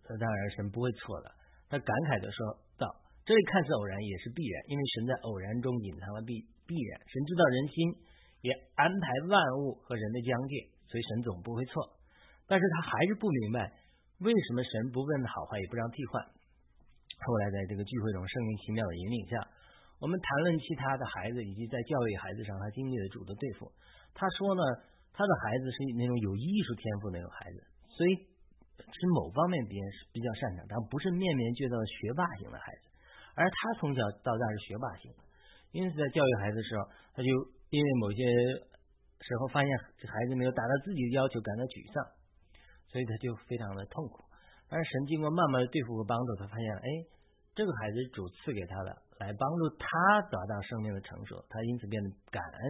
[0.08, 1.30] 那当然神不会错的。
[1.74, 2.38] 他感慨的说
[2.78, 2.86] 道：
[3.26, 6.38] 这里看似偶然，也是必然，因为神在偶然中隐藏了必
[6.70, 7.02] 必然。
[7.10, 7.74] 神知道人心，
[8.46, 11.98] 也安排万物和人的疆界，所以神总不会错。
[12.46, 13.66] 但是他还是不明白，
[14.22, 16.22] 为什么神不问好坏，也不让替换。
[17.26, 19.34] 后来在这个聚会中，圣灵奇妙的引领下，
[19.98, 23.66] 我们谈论其他的孩子，以及在教育孩子上他经历的主的对付。
[24.14, 24.62] 他说呢，
[25.10, 27.58] 他的孩子是那种有艺术天赋的那种孩子，
[27.90, 28.14] 所以
[28.82, 32.90] 是某方面别人是比较擅长，但不是面面俱到的学霸型的孩子。
[33.34, 35.18] 而他从小到大是学霸型的，
[35.72, 37.28] 因此在教育孩子的时候，他就
[37.70, 38.22] 因为某些
[39.20, 39.70] 时候发现
[40.06, 41.98] 孩子没有达到自己的要求，感到沮丧，
[42.86, 44.22] 所以他就非常的痛苦。
[44.70, 46.88] 但是神经过慢慢的对付和帮助，他发现，哎，
[47.54, 49.86] 这个孩子主赐给他的，来帮助他
[50.30, 52.60] 达到生命的成熟，他因此变得感恩，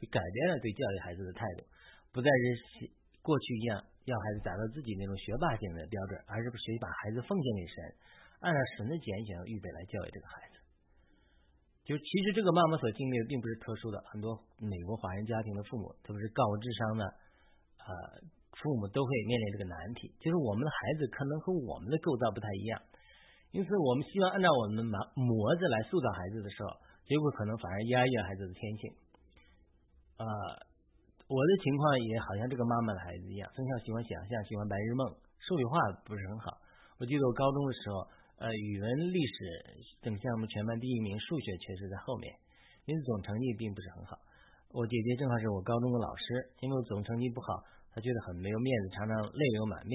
[0.00, 1.64] 就改变了对教育孩子的态度，
[2.12, 2.92] 不再是
[3.24, 7.76] 过去一样要孩子达到自己那种学霸型的标准，而是学习把孩子奉献给神。
[8.40, 10.56] 按照神的拣选预备来教育这个孩子，
[11.84, 17.04] 就其实这个妈妈所经历的并不是特殊的，很多美国华人家庭的父母，特别是高智商的
[17.84, 17.88] 呃
[18.56, 22.80] 父母都会面临这个难题，就是我们的孩子可能和我们的构造不太一样，
[23.52, 28.82] 因此我们希望按照我们模模子来塑造孩子的时候，结果可能反而压抑了孩子的天性。
[30.16, 30.24] 啊，
[31.30, 35.06] 我的情况也好像这个妈妈的孩子一样，从小喜欢想象，喜欢白日梦，
[35.38, 36.58] 数理化不是很好。
[36.98, 38.18] 我记得我高中的时候。
[38.40, 39.36] 呃，语文、历史
[40.00, 42.32] 等项目全班第一名，数学却是在后面，
[42.88, 44.16] 因此总成绩并不是很好。
[44.72, 47.60] 我姐姐正好是我高中的老师，因为我总成绩不好，
[47.92, 49.92] 她觉得很没有面子，常常泪流满面，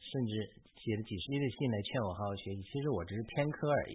[0.00, 0.32] 甚至
[0.72, 2.64] 写了几十页的信来劝我好好学习。
[2.64, 3.94] 其实我只是偏科而已。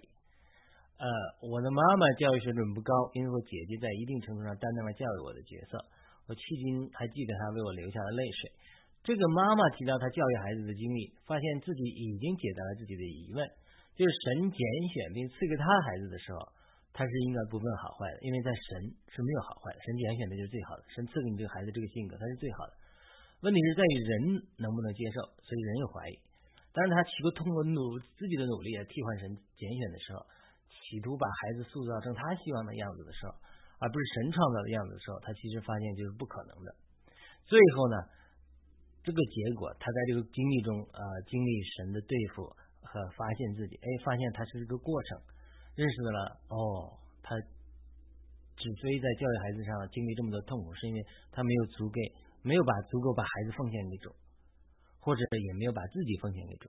[1.02, 1.06] 呃，
[1.50, 5.74] 我的妈妈教育水准不高，因为我姐姐在一定程度上担当了教育我的角色。
[6.26, 8.40] 我迄今还记得她为我流下的泪水。
[9.02, 13.42] 这个妈妈提到她教育孩子的经历，发现自己已经解答了自己的疑问。
[13.92, 14.58] 就是神拣
[14.88, 16.40] 选并赐给他孩子的时候，
[16.96, 22.72] 他是应该不问好坏的，因为在神是没有好坏的，神拣选的就是最好的，神赐给你这个孩子这个性格，他是最好的。
[23.44, 24.12] 问题是在于人
[24.56, 26.16] 能不能接受，所以人有怀疑。
[26.72, 29.28] 但是他企图通过努自己的努力来替换神
[29.60, 30.24] 拣选的时候，
[30.72, 33.36] 企图把孩子塑造成他希望的样子的时候，
[33.82, 36.70] 而不是神创造的样子的时候，他其实发现就是不可能的。
[37.42, 37.98] 最后呢，
[39.02, 42.46] 这个结果他在这个经历中啊，经历神的对付。
[42.84, 45.16] 和发现自己，哎，发现他是一个过程，
[45.76, 51.94] 认识了哦，他之所以在教育孩子上经历这么多痛苦，是因为他没有足够，
[52.42, 54.10] 没有把足够把孩子奉献给主，
[54.98, 56.68] 或者也没有把自己奉献给主。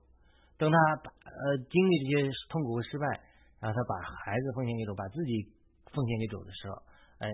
[0.56, 3.04] 等他把呃经历这些痛苦和失败，
[3.60, 5.50] 然后他把孩子奉献给主，把自己
[5.92, 6.80] 奉献给主的时候，
[7.18, 7.28] 哎，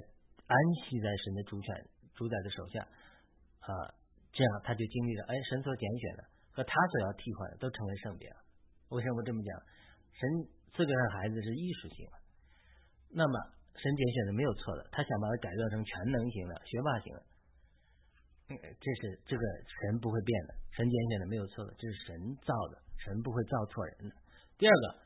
[0.46, 1.74] 安息在神的主权
[2.14, 2.80] 主宰的手下
[3.60, 3.94] 啊，
[4.32, 8.36] 这样他就经历了，哎，神所拣选的和他所要替换的都成为圣别了。
[8.90, 9.50] 为什么这么讲？
[10.12, 10.28] 神
[10.74, 12.16] 赐给他孩子是艺术型的，
[13.10, 13.34] 那么
[13.76, 17.22] 神拣选的没有错的，他想把它改造成全能型的、学霸型的，
[18.50, 19.42] 这是这个
[19.80, 24.16] 神不会变的，神拣选的没有错的，这是神造的，神不会造错人的。
[24.58, 24.98] 第二个，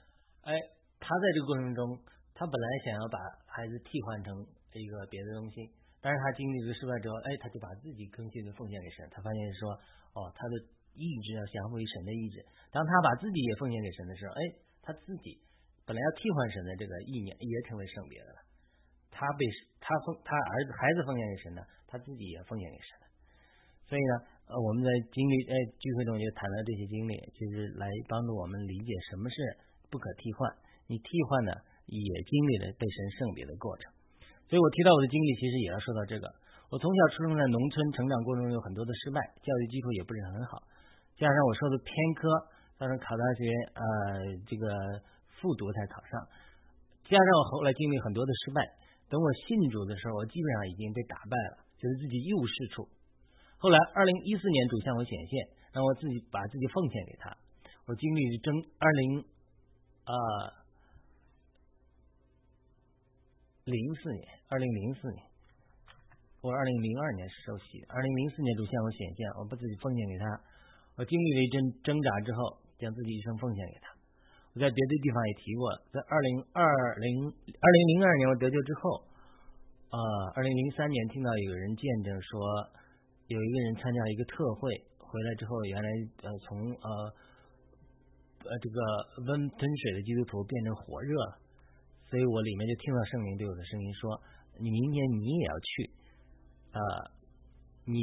[0.51, 0.59] 哎，
[0.99, 1.99] 他在这个过程中，
[2.35, 4.35] 他本来想要把孩子替换成
[4.79, 9.71] 一个别的东西，但是他经历这个失败之后，哎，他就把自己更新的奉献给神，他发现说，
[10.15, 10.55] 哦，他的。
[10.95, 12.39] 意志要降服于神的意志。
[12.71, 14.41] 当他把自己也奉献给神的时候，哎，
[14.79, 15.43] 他自己
[15.83, 18.39] 本来要替换神的这个意念也成为圣别的了。
[19.11, 19.43] 他被
[19.83, 22.91] 他奉他儿子孩子奉献给神的，他自己也奉献给神。
[23.91, 24.15] 所以呢，
[24.47, 29.35] 呃，我们在经历哎聚会中就谈了这些经历，就是来帮助我们理解什么是
[29.91, 30.47] 不可替换。
[30.87, 31.53] 你替换呢，
[31.91, 33.91] 也经历了被神圣别的过程。
[34.55, 36.31] 所以我提到我的经历，其实也要说到这个。
[36.71, 40.62] 我从小出生在农村，成长过程中有很多的失败，教育基础也不是很好。
[41.19, 42.31] 加上我说的偏科，
[42.79, 43.83] 当时考大学呃
[44.47, 44.71] 这个
[45.43, 46.23] 复读才考上，
[47.03, 48.62] 加上我后来经历很多的失败，
[49.11, 52.87] 等我信主的时候，我基本上已经被打败了，觉得自己一无是处。
[53.59, 57.35] 后来二零一四年主向我显现，让我自己把自己奉献给他。
[57.90, 59.19] 我经历争二零
[60.07, 60.14] 啊
[63.64, 65.24] 零四年，二零零四年，
[66.42, 70.24] 我二零零二年受洗，二零零四年主向我显现，我把自己奉献给他。
[71.00, 73.88] 我经历了一阵挣扎之后，将自己一生奉献给他。
[74.53, 76.62] 我在别的地方也提过，在二零二
[77.00, 79.00] 零二零零二年我得救之后，
[79.88, 79.98] 啊，
[80.37, 82.37] 二零零三年听到有人见证说，
[83.33, 85.88] 有一个人参加一个特会，回来之后，原来
[86.20, 86.88] 呃从呃
[88.44, 88.79] 呃这个
[89.24, 91.40] 温吞水的基督徒变成火热了，
[92.14, 94.14] 所以我里面就听到圣灵对我的声音说，
[94.62, 95.90] 你明年你也要去，
[96.70, 96.79] 啊，
[97.90, 97.98] 你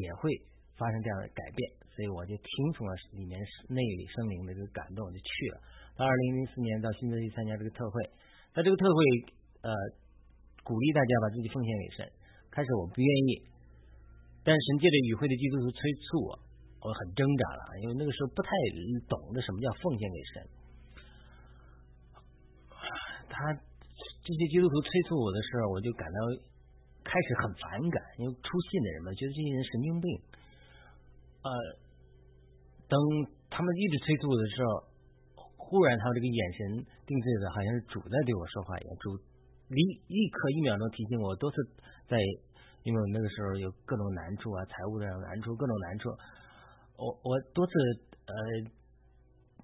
[0.00, 0.32] 也会。
[0.80, 1.60] 发生这样的改变，
[1.92, 3.36] 所以我就听从了里面
[3.68, 5.60] 内里圣灵的这个感动，我就去了。
[5.92, 8.00] 到二零零四年到新泽西参加这个特会，
[8.56, 8.98] 在这个特会
[9.60, 9.68] 呃
[10.64, 12.08] 鼓励大家把自己奉献给神。
[12.48, 13.44] 开始我不愿意，
[14.40, 16.32] 但神借着与会的基督徒催促我，
[16.80, 18.48] 我很挣扎了，因为那个时候不太
[19.04, 20.34] 懂得什么叫奉献给神。
[23.30, 26.18] 他这些基督徒催促我的时候，我就感到
[27.06, 30.06] 开始很反感，因为出信的人嘛，觉得这些人神经病。
[31.46, 31.48] 呃，
[32.90, 32.98] 等
[33.48, 34.68] 他们一直催促我的时候，
[35.56, 36.58] 忽然他们这个眼神
[37.06, 38.90] 定罪的，好像是主在对我说话一样。
[38.98, 39.14] 主
[39.70, 41.56] 立立刻一秒钟提醒我，多次
[42.10, 42.18] 在，
[42.82, 46.10] 因为那个时候有各种难处啊，财务的难处，各种难处。
[46.98, 47.72] 我我多次
[48.26, 48.34] 呃。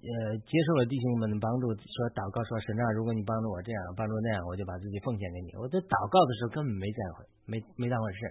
[0.07, 5.51] 呃，接受了弟兄们的帮助，说祷告说神啊，如果你帮助我这样，帮助那样，我就把自己奉献给你。
[5.59, 8.21] 我在祷告的时候根本没这样回，没没当回事。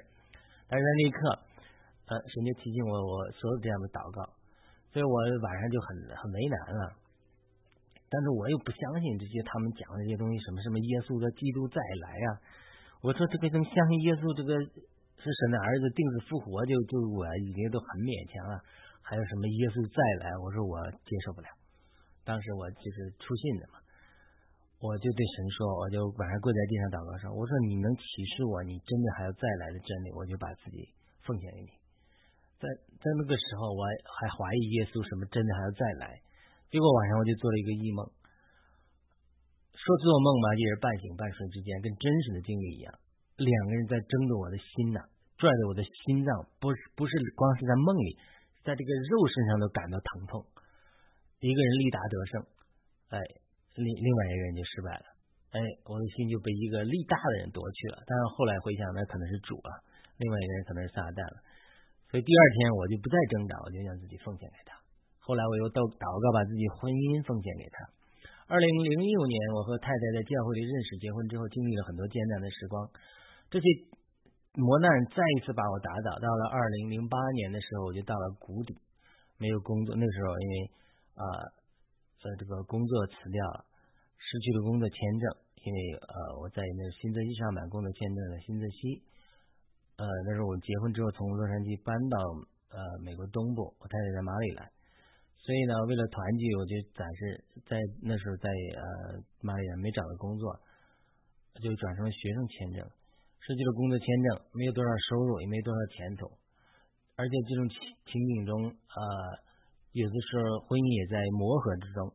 [0.72, 1.18] 但是在那一刻，
[2.08, 4.24] 呃，神就提醒我，我所有这样的祷告，
[4.90, 6.96] 所以我晚上就很很为难了。
[8.08, 12.28] 但是我又不相信这些他们讲的这些东西，什么什么耶稣的基督再来啊。
[13.04, 14.54] 我说这个能相信耶稣这个
[15.20, 18.64] 是神的儿子定死复活，就就我已经都很勉强了。
[19.02, 20.30] 还有什么耶稣再来？
[20.38, 21.50] 我说我接受不了。
[22.26, 23.78] 当时我就是出信的嘛，
[24.82, 28.02] 我就对神说，我就晚上跪在地上祷告说：“我说你能启
[28.34, 30.90] 示我，你真的还要再来的真理，我就把自己
[31.22, 31.70] 奉献给你。”
[32.58, 32.66] 在
[32.98, 33.86] 在那个时候，我
[34.18, 36.18] 还怀疑耶稣什么真的还要再来。
[36.66, 38.02] 结果晚上我就做了一个异梦，
[39.76, 42.90] 说做梦嘛，也是半醒半睡之间，跟真实的经历一样。
[43.38, 45.04] 两个人在争着我的心呐，
[45.38, 48.18] 拽着我的心脏，不是不是光是在梦里。
[48.66, 50.42] 在这个肉身上都感到疼痛，
[51.40, 52.32] 一个人力达得胜，
[53.12, 53.16] 哎，
[53.76, 55.06] 另另外一个人就失败了，
[55.52, 58.00] 哎，我的心就被一个力大的人夺去了。
[58.06, 59.70] 但是后来回想，那可能是主啊，
[60.16, 61.36] 另外一个人可能是撒旦了。
[62.08, 64.72] 所以第二天我就不再挣扎，我就让自己奉献给他。
[65.20, 67.76] 后来我又祷祷告，把自己婚姻奉献给他。
[68.48, 72.88] 二零零六年，我和太太在教会里认识，结婚之后经历了很多艰难的时光，
[73.50, 73.66] 这些。
[74.56, 76.16] 磨难再一次把我打倒。
[76.16, 78.72] 到了二零零八年的时候，我就到了谷底，
[79.36, 79.94] 没有工作。
[79.94, 80.56] 那时候因为
[81.16, 81.24] 啊，
[82.22, 83.64] 呃，这个工作辞掉了，
[84.20, 85.24] 失去了工作签证。
[85.66, 89.02] 因为呃，我在那新泽西上班，工作签证在新泽西。
[89.96, 92.16] 呃，那时候我结婚之后从洛杉矶搬到
[92.70, 94.62] 呃美国东部，我太太在马里兰。
[95.42, 98.46] 所以呢，为了团聚，我就暂时在那时候在
[98.78, 100.54] 呃马里兰没找到工作，
[101.58, 102.86] 就转成了学生签证。
[103.42, 106.26] 失去了工作签证，没有多少收入，也没多少前途，
[107.14, 109.02] 而且这种情情景中，呃，
[109.96, 112.12] 有的时候婚姻也在磨合之中。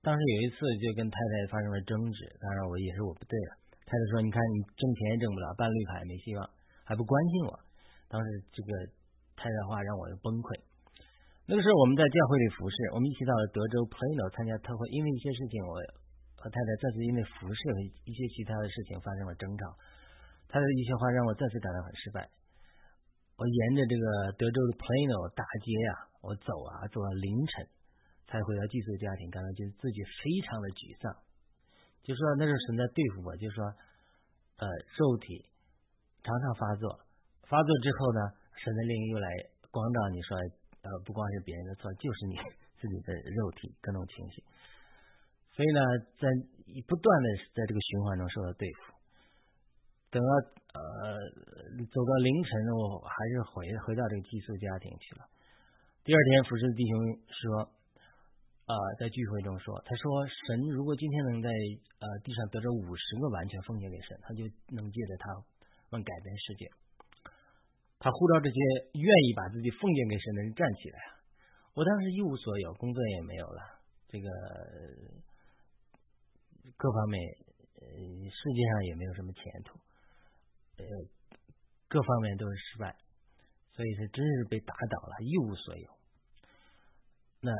[0.00, 3.60] 当时有一次就跟太太发生了争执，当然我也是我不对了。
[3.84, 6.48] 太太说：“你看你挣钱也挣不了，办绿卡也没希望，
[6.88, 7.52] 还不关心我。”
[8.08, 8.26] 当时
[8.56, 8.70] 这个
[9.36, 10.48] 太太话让我又崩溃。
[11.44, 15.76] 那个时候我们在教会里服侍，我们一起到了德州 Plano 参加特会，因为一些事情我。
[16.44, 19.64] 和太太再次因为服侍和一些其他的事情发生了争吵，
[20.44, 22.28] 他的一些话让我再次感到很失败。
[23.36, 24.06] 我沿着这个
[24.38, 25.90] 德州的 Plano 大街呀，
[26.22, 27.66] 我走啊，走到凌晨
[28.30, 31.10] 才回到寄宿家庭，感到就是自己非常的沮丧。
[32.06, 33.58] 就说那时候神在对付我，就说
[34.62, 35.50] 呃肉体
[36.22, 36.86] 常常发作，
[37.50, 38.20] 发作之后呢，
[38.54, 39.26] 神的灵又来
[39.74, 40.38] 光照你说
[40.86, 42.38] 呃不光是别人的错，就是你
[42.78, 44.46] 自己的肉体各种情绪。
[45.58, 45.80] 所以呢，
[46.22, 46.30] 在
[46.86, 48.94] 不断的在这个循环中受到对付。
[50.14, 50.30] 等到
[50.74, 50.82] 呃
[51.86, 55.24] 走到凌晨，我还是回回到这个寄宿家庭去了。
[56.02, 56.92] 第二天，服侍的弟兄
[57.30, 57.70] 说，
[58.66, 64.42] 呃，在聚会中说，他说，神如果今天能在呃地上得着五十个完全奉献给神，他就
[64.74, 65.30] 能借着他
[65.90, 66.68] 能改变世界。
[67.98, 68.58] 他呼召这些
[68.92, 70.98] 愿意把自己奉献给神的人站起来！
[71.74, 73.60] 我当时一无所有，工作也没有了，
[74.08, 74.28] 这个。
[76.76, 77.22] 各方面，
[77.80, 79.78] 呃，世界上也没有什么前途，
[80.78, 80.84] 呃，
[81.88, 82.96] 各方面都是失败，
[83.72, 85.86] 所以是真是被打倒了，一无所有。
[87.40, 87.50] 那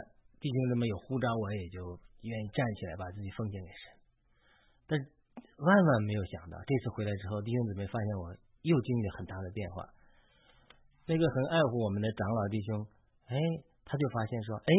[0.40, 3.82] 弟兄姊妹有呼召，我也就愿意站起来，把自己奉献给神。
[4.86, 4.98] 但
[5.58, 9.88] 万万没有想到，这次回来之后，弟兄姊妹发现我又经历了很大的变化。
[11.06, 12.86] 那个很爱护我们的长老弟兄，
[13.26, 13.36] 哎，
[13.84, 14.72] 他就发现说，哎，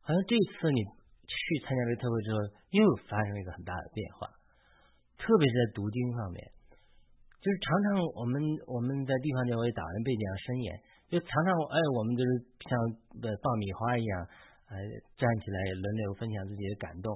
[0.00, 0.84] 好像这次你。
[1.26, 2.38] 去参加这个特会之后，
[2.70, 4.30] 又发生了一个很大的变化，
[5.18, 6.52] 特别是在读经方面，
[7.46, 10.68] 就是常常我们我们在地方教会打完背景上申言，
[11.06, 12.30] 就常常哎，我们就是
[12.66, 12.74] 像
[13.22, 14.26] 的爆米花一样，
[14.66, 14.74] 呃，
[15.14, 17.14] 站起来轮流分享自己的感动，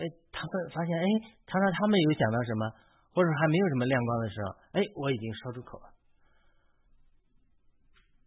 [0.00, 1.04] 哎，他们发现哎，
[1.44, 2.64] 常常他们有想到什么，
[3.12, 5.92] 或者还没有什么亮光的时候，哎，我已经说出口了，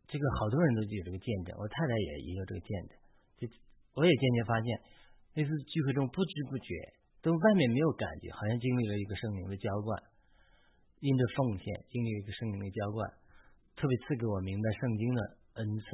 [0.06, 2.94] 这个好多人都有这个见证，我太太也也有这个见证。
[3.42, 3.50] 就
[3.98, 4.68] 我也渐渐发现，
[5.34, 6.70] 那次聚会中不知不觉，
[7.26, 9.98] 都外面没有感觉，好像经历了一个圣灵的浇灌，
[11.04, 13.04] 因着奉献经历一个圣灵的浇灌，
[13.76, 15.20] 特别赐给我明白圣经的
[15.60, 15.86] 恩赐。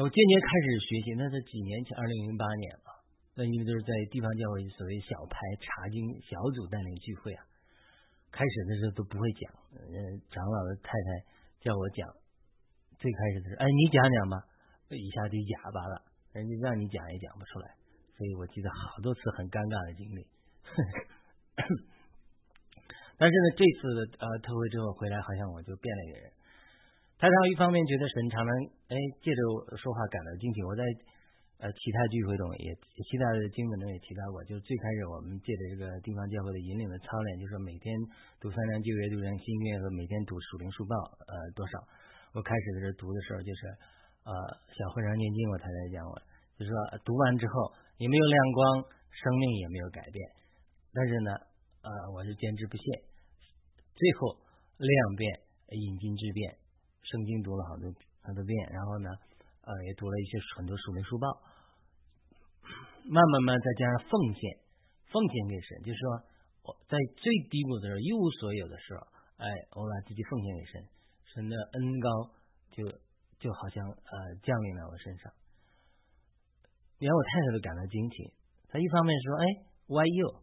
[0.00, 3.04] 我渐渐开始学习，那是几年前，二零零八年了。
[3.36, 7.44] 那因为都是在地方教会所谓小排查经小组带领聚会啊，
[8.32, 9.44] 开始的时候都不会讲，
[9.76, 9.92] 嗯，
[10.32, 11.08] 长老的太太
[11.60, 12.08] 叫我讲，
[12.96, 14.40] 最开始的时候，哎，你讲讲吧，
[14.88, 16.00] 一下就哑巴了，
[16.32, 17.76] 人家让你讲也讲不出来，
[18.16, 20.24] 所以我记得好多次很尴尬的经历。
[23.16, 23.80] 但是呢，这次
[24.20, 26.28] 呃特会之后回来，好像我就变了一个人。
[27.16, 28.50] 他常一方面觉得神常常
[28.92, 30.84] 哎借着我说话感到惊奇，我在
[31.64, 37.88] 呃其他聚会中也其他的经文中也提到过，就是最开始我们借着这个地方教会的引领的操练，就是说每天
[38.36, 40.92] 读三章旧约、读章新约和每天读属灵书报
[41.24, 41.80] 呃多少。
[42.36, 43.60] 我开始的时候读的时候就是
[44.28, 44.32] 呃
[44.76, 46.12] 小和尚念经，我太太讲我，
[46.60, 50.20] 就是说读完之后也没有亮光，生命也没有改变，
[50.92, 51.32] 但是呢
[51.86, 52.82] 呃我是坚持不懈，
[53.94, 54.34] 最后
[54.74, 55.22] 量变
[55.70, 56.58] 引经质变。
[57.06, 57.86] 圣经读了好多
[58.26, 59.08] 好多遍，然后呢，
[59.62, 61.30] 呃，也读了一些很多属灵书报，
[63.06, 64.42] 慢慢慢再加上奉献，
[65.06, 66.26] 奉献给神，就是说
[66.66, 69.06] 我在最低谷的时候一无所有的时候，
[69.38, 69.46] 哎，
[69.78, 70.82] 我把自己奉献给神，
[71.30, 72.08] 神的恩高
[72.74, 72.82] 就
[73.38, 75.30] 就好像呃降临在我身上，
[76.98, 78.34] 连我太太都感到惊奇。
[78.66, 79.46] 他一方面说，哎
[79.86, 80.42] ，Why you？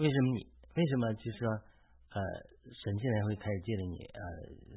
[0.00, 0.48] 为什么你？
[0.74, 1.48] 为什么就是说，
[2.12, 2.20] 呃，
[2.72, 4.20] 神现在会开始借着你，呃，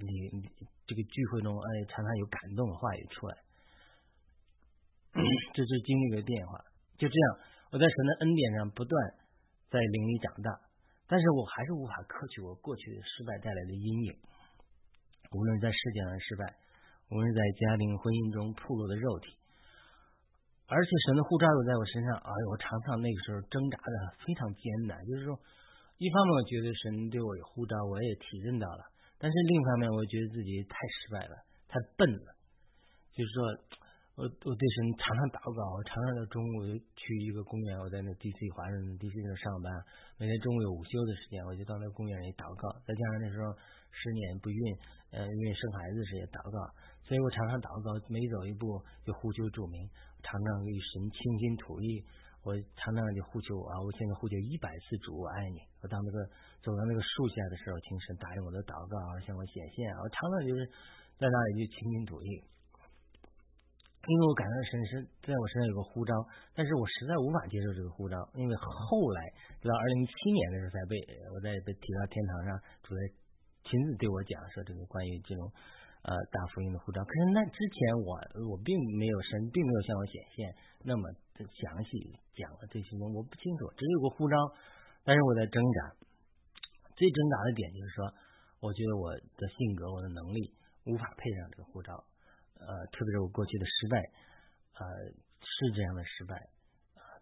[0.02, 0.74] 你。
[0.86, 3.38] 这个聚会中，哎，常常有感动的话语出来，
[5.56, 6.60] 这是经历的变化。
[7.00, 7.40] 就这样，
[7.72, 8.94] 我在神的恩典上不断
[9.72, 10.52] 在灵里长大，
[11.08, 14.20] 但是我还是无法克去我过去的失败带来的阴影。
[15.32, 16.54] 无论在世界上失败，
[17.10, 19.32] 无论在家庭婚姻中暴露的肉体，
[20.68, 25.00] 而且神的护照又在我身上，哎呦，我常常那个时候挣扎的非常艰难。
[25.08, 25.40] 就是说，
[26.04, 28.84] 一方面我觉得神对我有护照，我也体认到了。
[29.16, 31.36] 但是另一方面，我觉得自己太失败了，
[31.72, 32.36] 太笨了。
[33.16, 33.40] 就是说，
[34.20, 39.72] 我我对神常常祷告，我常常在中午去一个公园，我在那 DC 华盛顿 DC 那上班，
[40.20, 42.68] 每天中午有午休的时间，我就到那公园里祷告。
[42.84, 43.56] 再加上那时候
[43.96, 44.60] 十年不孕，
[45.16, 46.58] 呃，因为生孩子时也祷告，
[47.08, 48.76] 所以我常常祷告，每走一步
[49.08, 49.80] 就呼求主名，
[50.20, 52.04] 常常与神倾心吐意。
[52.44, 53.80] 我常常就呼求我啊！
[53.80, 55.64] 我现在呼求一百次主，我爱你。
[55.80, 56.28] 我当那个
[56.60, 59.88] 走到那个树下的时候，请神答应我的祷告啊，向我显现。
[59.96, 60.68] 我常常就是
[61.16, 62.28] 在那里就倾心吐意，
[64.12, 64.92] 因为我感到神是
[65.24, 66.12] 在我身上有个呼召，
[66.52, 69.20] 但是我实在无法接受这个呼召，因为后来
[69.64, 71.00] 直到二零一七年的时候才被
[71.32, 73.02] 我在被提到天堂上，主在
[73.64, 75.48] 亲自对我讲说这个关于这种。
[76.04, 78.20] 呃，大福音的护照，可是那之前我
[78.52, 81.10] 我并没有神并没有向我显现那么
[81.42, 84.36] 详细讲了这些，我不清楚，只有个护照，
[85.04, 85.96] 但是我在挣扎，
[86.96, 88.14] 最挣扎的点就是说，
[88.62, 90.54] 我觉得我的性格、我的能力
[90.86, 91.92] 无法配上这个护照，
[92.60, 93.98] 呃，特别是我过去的失败，
[94.78, 94.86] 呃，
[95.42, 96.38] 是这样的失败，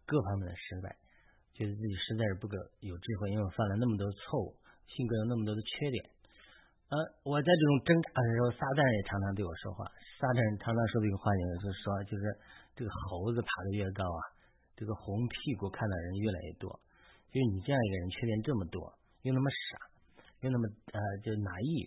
[0.05, 0.95] 各方面的失败，
[1.53, 4.55] 觉得自己实在是不够有智慧，因为我犯了那么多错误，
[4.88, 6.03] 性格有那么多的缺点。
[6.91, 9.88] 呃，我在这种挣扎的时候，撒旦也常常对我说话。
[10.20, 12.24] 撒旦常常说的一个话就是说，就是
[12.82, 14.21] 这个猴子爬得越高啊，
[14.73, 16.65] 这个红屁股看的人越来越多。
[17.29, 18.82] 就是你这样一个人，缺点这么多，
[19.21, 19.77] 又那么傻，
[20.41, 21.86] 又那么呃，就拿意。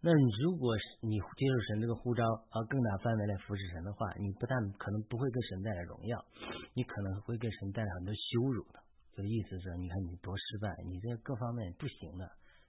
[0.00, 0.08] 那
[0.40, 0.72] 如果
[1.04, 6.16] 你接受神这个呼召啊，更大范围来服侍神的话，你不但可能不会给神带来荣耀，
[6.72, 8.80] 你可能会给神带来很多羞辱的。
[9.12, 12.24] 就意思是，你看你多失败，你这各方面不行的。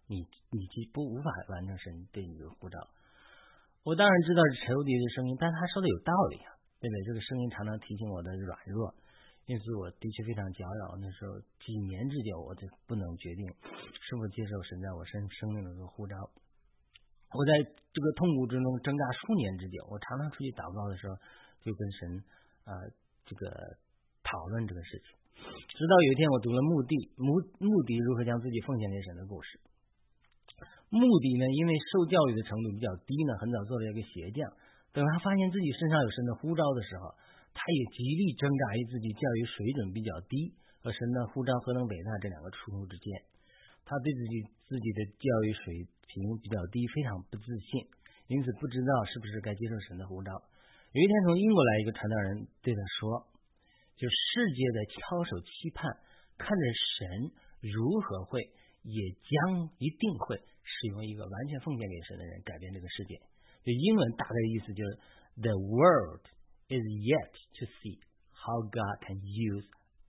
[0.07, 2.77] 你你就不无法完成神对你的呼召，
[3.81, 6.53] 我当然知道是仇敌的声音，但是他说的有道理啊，
[6.85, 7.01] 对不对？
[7.09, 8.93] 这个声音常常提醒我的软弱，
[9.49, 10.93] 因此我的确非常骄傲。
[11.01, 11.33] 那时候
[11.65, 13.41] 几年之久，我就不能决定
[14.05, 16.13] 是否接受神在我身生命中的这个护照。
[17.33, 21.17] 我在这个痛苦之中挣扎数年之久，我常常出去祷告的时候，
[21.65, 21.99] 就跟神
[22.69, 22.71] 啊
[23.25, 23.49] 这个
[24.21, 25.09] 讨论这个事情。
[25.41, 29.57] 直到有一天，我读了目的目目的如何将自己奉献给神的故事。
[30.93, 31.43] 目的呢？
[31.49, 34.45] 因为受教育的程度比较低呢，很早做了一个鞋匠。
[34.95, 37.11] 等他发现自己身上有神的呼召的时候，
[37.51, 43.11] 他也极力挣扎于自己教育水准比较低和神的呼召何等伟大这两个冲突之间。
[43.83, 44.39] 他对自己
[44.71, 47.83] 自己的教育水平比较低，非常不自信，
[48.31, 50.31] 因此不知道是不是该接受神的呼召。
[50.95, 53.27] 有一天，从英国来一个传道人对他说
[53.99, 55.91] ：“就世界的翘首期盼，
[56.39, 56.63] 看着
[56.95, 58.47] 神如何会，
[58.87, 63.21] 也将一定会。”使用一个完全奉献给神的人改变这个世界，
[63.64, 64.90] 就英文大概的意思就是
[65.36, 66.24] The world
[66.68, 68.00] is yet to see
[68.32, 69.66] how God can use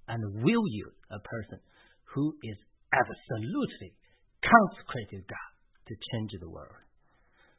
[0.08, 1.60] and will use a person
[2.12, 2.60] who is
[2.92, 3.96] absolutely
[4.40, 5.52] consecrated God
[5.88, 6.84] to change the world。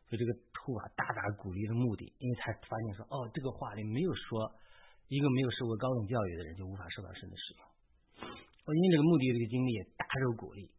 [0.09, 4.53] 所以这个图啊，大大鼓励的目的，因为他发现说，哦，这个话里没有说
[5.09, 7.65] 一个没有受过高等教育的人就无法受到神的使用。
[8.65, 10.71] 我因这个目的，这个经历也大受鼓励，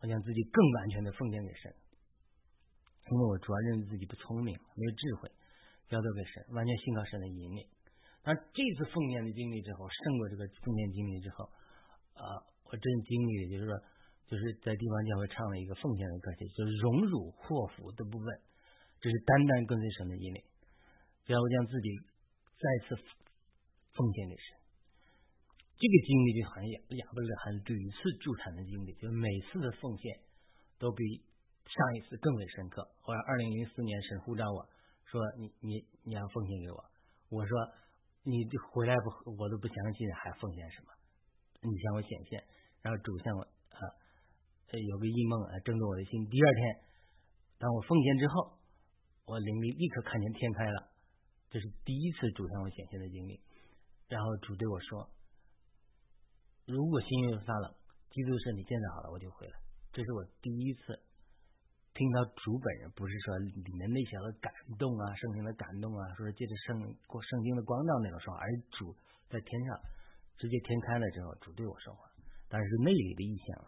[0.00, 1.74] 我想自己更完全的奉献给神。
[3.09, 5.31] 因为我主要认为自己不聪明，没有智慧，
[5.87, 7.63] 交托给神，完全信靠神的引领。
[8.19, 11.47] 但这次奉献的经历之后，胜过这个奉献经历之后，
[12.19, 13.71] 呃，我真经历的就是说，
[14.27, 18.27] 就是在地方教会唱了一个奉献的歌曲，就是荣辱祸福的部分，
[18.99, 20.43] 就是单单跟随神的引领。
[21.23, 21.87] 只要将自己
[22.59, 22.99] 再次
[23.95, 24.59] 奉献给神，
[25.79, 30.19] 这个经历就好像亚亚伯拉罕屡次助产的经历，就是每次的奉献
[30.77, 31.23] 都比。
[31.67, 32.87] 上一次更为深刻。
[33.01, 34.67] 后来，二零零四年，神呼召我
[35.05, 36.79] 说：“你你你要奉献给我。”
[37.29, 37.51] 我说
[38.23, 40.91] ：“你回来不，我都不相信，还奉献什么？
[41.61, 42.43] 你向我显现，
[42.81, 43.81] 然后主向我啊，
[44.71, 46.29] 有个异梦啊，震动我的心。
[46.29, 46.79] 第二天，
[47.59, 48.57] 当我奉献之后，
[49.25, 50.91] 我灵力立刻看见天开了，
[51.49, 53.41] 这是第一次主向我显现的经历。
[54.07, 55.09] 然后主对我说
[56.65, 57.75] ：“如果心又发冷，
[58.09, 59.59] 基督是你建造好了，我就回来。”
[59.91, 61.06] 这是我第一次。
[61.97, 66.77] 听到主本人不是说里面那些的感动啊，圣经的感动啊，说借着圣
[67.07, 68.93] 过圣经的光照那种说话，而主
[69.33, 69.73] 在天上
[70.37, 72.05] 直接天开了之后，主对我说话，
[72.47, 73.65] 但是内里的意象。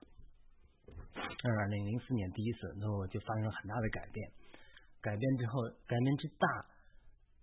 [1.41, 4.31] 二零零四年第一次，那我就发生了很大的改变，
[5.01, 6.45] 改变之后改变之大。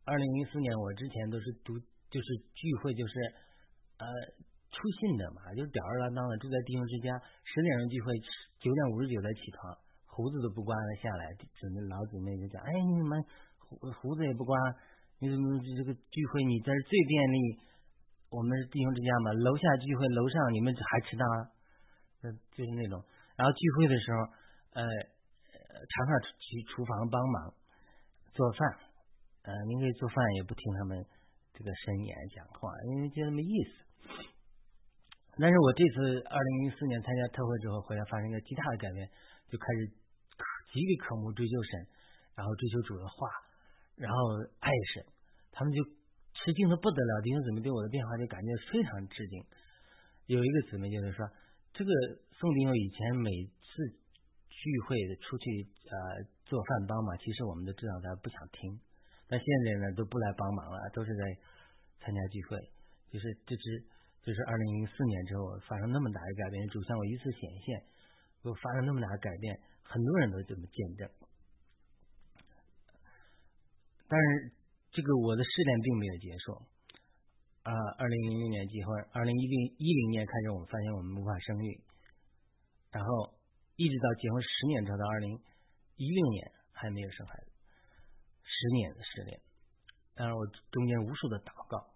[0.05, 1.75] 二零零四年我之前都是读
[2.15, 3.13] 就是聚会就是
[3.99, 4.07] 呃
[4.71, 7.11] 出信的嘛，就是吊儿郎当的住在弟兄之家，
[7.43, 8.15] 十点钟聚会，
[8.63, 9.86] 九点五十九才起床。
[10.17, 13.21] 胡子都不刮了下来，姊妹老姊妹就讲：“哎，你们
[13.61, 14.57] 胡胡子也不刮，
[15.21, 17.61] 你怎么这个聚会你这是最便利？
[18.33, 21.25] 我们是弟兄之家嘛，楼下聚会，楼上你们还迟到？
[22.25, 22.97] 呃，就是那种。
[23.37, 24.17] 然后聚会的时候，
[24.81, 24.83] 呃，
[25.85, 26.11] 常常
[26.41, 27.53] 去厨房帮忙
[28.33, 28.89] 做饭。
[29.45, 30.97] 呃，您可以做饭，也不听他们
[31.53, 33.85] 这个声言讲话，因为觉得没意思。
[35.37, 39.05] 但是我这次二零零四年参加特会之后，回来发生一个极大的改变，
[39.53, 39.93] 就开始。
[40.77, 41.89] 极力渴慕追求神，
[42.37, 43.33] 然后追求主的话，
[43.97, 44.19] 然后
[44.61, 45.09] 爱神，
[45.51, 45.81] 他们就
[46.37, 47.23] 吃惊的不得了。
[47.25, 49.41] 弟兄姊妹对我的变化就感觉非常吃惊。
[50.29, 51.25] 有一个姊妹就是说，
[51.73, 51.91] 这个
[52.37, 53.89] 宋弟兄以前每次
[54.53, 55.97] 聚会出去呃
[56.45, 58.77] 做饭帮忙，其实我们都知道他不想听，
[59.33, 61.23] 但现在呢都不来帮忙了，都是在
[62.05, 62.61] 参加聚会。
[63.09, 63.65] 就是这只
[64.21, 67.81] 就是二零零四年之后发生那么大的改变，主向我一次显现，
[68.43, 69.57] 又发生那么大的改变。
[69.89, 71.11] 很多人都这么见证，
[74.09, 74.53] 但是
[74.91, 76.53] 这个我的试炼并没有结束
[77.63, 77.73] 啊！
[77.99, 81.81] 二零零零年结婚，二零一零一零年开始，我们发现我们无法生育，
[82.91, 83.35] 然后
[83.77, 85.39] 一直到结婚十年之后，到二零
[85.97, 87.53] 一六年还没有生孩子，
[88.43, 89.41] 十年的试炼。
[90.15, 91.95] 当然，我中间无数的祷告，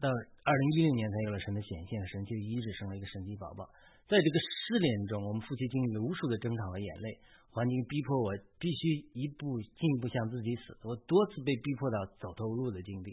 [0.00, 3.68] 到二零一六年才有了神的显现，神就一直生了一个神奇宝宝。
[4.08, 7.20] 在这个失恋中，我们夫妻经历了无数的争吵和眼泪，
[7.52, 10.72] 环境逼迫我必须一步进一步向自己死。
[10.80, 13.12] 我多次被逼迫到走投无路的境地。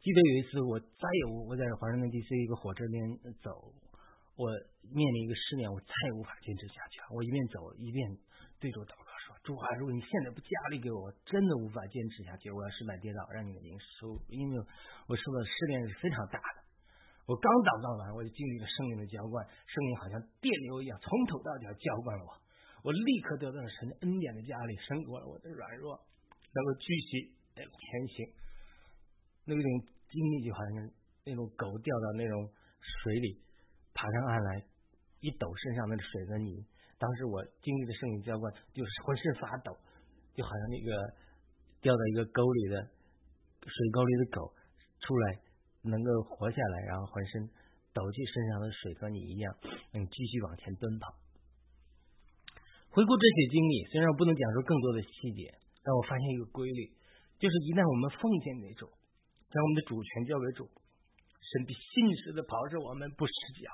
[0.00, 2.96] 记得有一次，我再也无我在华盛顿 DC 一个火车边
[3.44, 3.76] 走，
[4.40, 4.48] 我
[4.88, 7.12] 面临一个失恋，我再也无法坚持下去了。
[7.12, 8.00] 我一边走一边
[8.56, 12.48] 对着祷告说：“主啊，如果你现在不加力给我，我真的无法坚持下去。
[12.48, 16.61] 我要失败跌倒，让你的灵收，因为我受的失恋是非常大的。”
[17.26, 22.30] 我刚祷告完，我就经历了圣灵的浇灌，圣灵好像电流一样，从头到脚浇灌了我。
[22.82, 28.26] 我立刻得到了神恩典的加力，胜过了我的软弱，能够继续前行。
[29.46, 29.66] 那种
[30.10, 30.90] 经历就好像
[31.22, 32.50] 那种狗掉到那种
[32.82, 33.38] 水里，
[33.94, 34.66] 爬上岸来，
[35.20, 36.66] 一抖身上那个水和泥。
[36.98, 39.70] 当时我经历的圣灵浇灌，就是浑身发抖，
[40.34, 40.90] 就好像那个
[41.80, 42.82] 掉到一个沟里的
[43.62, 44.52] 水沟里的狗
[44.98, 45.51] 出来。
[45.82, 47.50] 能够活下来，然后浑身
[47.92, 49.54] 抖去身上的水和你一样，
[49.92, 51.14] 能继续往前奔跑。
[52.90, 55.52] 回顾这些经历，虽然我不能讲述更多的细节，
[55.82, 56.92] 但我发现一个规律，
[57.40, 58.84] 就是一旦我们奉献给主，
[59.48, 60.68] 将我们的主权交给主，
[61.40, 63.68] 神必信实的保守我们不失脚。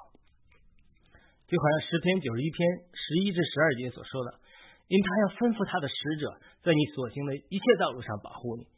[1.49, 2.61] 就好像十篇九十一篇
[2.93, 4.39] 十一至十二节所说的，
[4.87, 6.25] 因他要吩咐他的使者，
[6.63, 8.69] 在你所行的一切道路上保护你，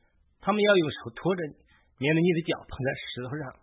[0.40, 1.68] 他们要用手托着你。
[2.00, 3.60] 免得你的脚碰在石头上。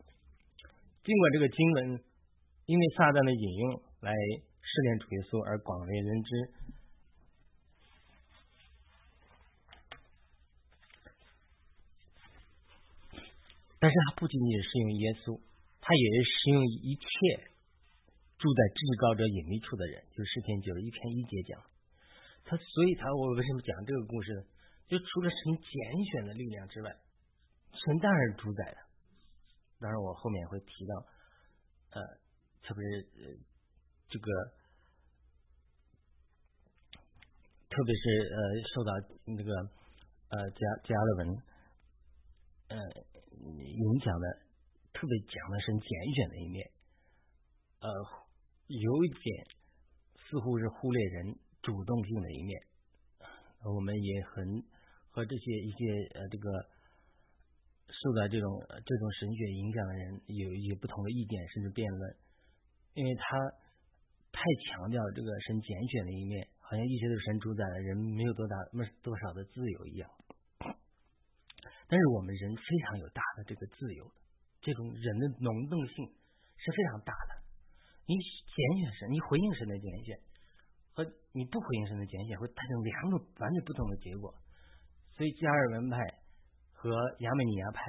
[1.04, 2.04] 尽管这个经文
[2.70, 4.14] 因为撒旦的引用来
[4.62, 6.30] 试炼主耶稣而广为人知，
[13.80, 15.42] 但是它不仅仅是用耶稣，
[15.82, 17.08] 它也是适用一切
[18.38, 21.58] 住在至高者隐秘处的人，就是诗篇九十一篇一节讲。
[22.46, 24.42] 他所以，他我为什么讲这个故事呢？
[24.88, 25.72] 就除了神拣
[26.12, 26.96] 选的力量之外，
[27.86, 28.78] 神当然主宰的。
[29.80, 31.06] 当然我后面会提到，
[31.92, 32.02] 呃，
[32.64, 33.26] 特别是呃
[34.10, 34.28] 这个，
[37.70, 38.40] 特别是呃
[38.74, 38.92] 受到
[39.26, 39.54] 那个
[40.30, 41.44] 呃加加勒文
[42.70, 42.78] 呃
[43.38, 44.28] 影响的，
[44.94, 46.72] 特别讲的是简选的一面，
[47.82, 47.90] 呃，
[48.68, 49.48] 有一点
[50.16, 52.62] 似乎是忽略人主动性的一面，
[53.64, 54.64] 我们也很。
[55.10, 55.78] 和这些一些
[56.14, 56.48] 呃这个
[58.04, 58.48] 受到这种
[58.86, 62.16] 这种神学影响的人有一些不同的意见甚至辩论，
[62.94, 63.26] 因为他
[64.32, 70.10] 太强调这个神拣选的一面，好像一切都是神主宰的，人没有多大没多少的自由一样。
[71.90, 74.12] 但是我们人非常有大的这个自由，
[74.62, 76.06] 这种人的能动性
[76.58, 77.42] 是非常大的。
[78.06, 80.20] 你拣选神，你回应神的拣选，
[80.94, 84.36] 和你不回应神的拣选，会产生两种完全不同的结果。
[85.16, 85.98] 所以加尔文派
[86.78, 87.82] 和亚美尼亚派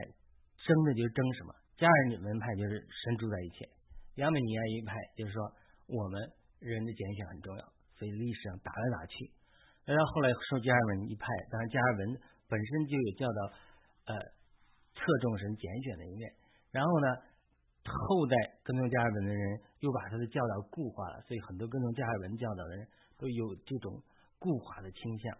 [0.64, 1.52] 争的就是争什么？
[1.76, 3.68] 加尔文派就是神住在一起，
[4.16, 5.38] 亚美尼亚一派就是说
[5.86, 6.16] 我们
[6.58, 7.62] 人的拣选很重要，
[8.00, 9.30] 所以历史上打来打去。
[9.84, 12.18] 然后后来受加尔文一派，当然加尔文
[12.48, 13.40] 本身就有教导
[14.10, 14.12] 呃
[14.96, 16.32] 侧重神拣选的一面，
[16.72, 17.06] 然后呢
[17.84, 24.02] 后代跟从加尔文的人又把他的教导固化了，所以很多跟从加尔文教导的人都有这种
[24.40, 25.38] 固化的倾向。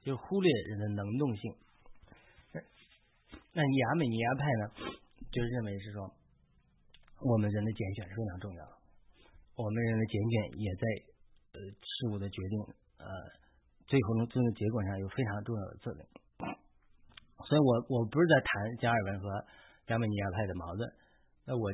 [0.00, 1.52] 就忽略人的能动性，
[3.52, 4.64] 那亚美尼亚派呢，
[5.32, 6.14] 就认为是说，
[7.20, 8.74] 我们人的拣选是非常重要的，
[9.56, 10.84] 我们人的拣选也在
[11.54, 12.54] 呃事物的决定
[12.98, 13.06] 呃
[13.86, 16.00] 最后最终结果上有非常重要的作用。
[17.48, 19.26] 所以我我不是在谈加尔文和
[19.88, 20.92] 亚美尼亚派的矛盾，
[21.46, 21.72] 那我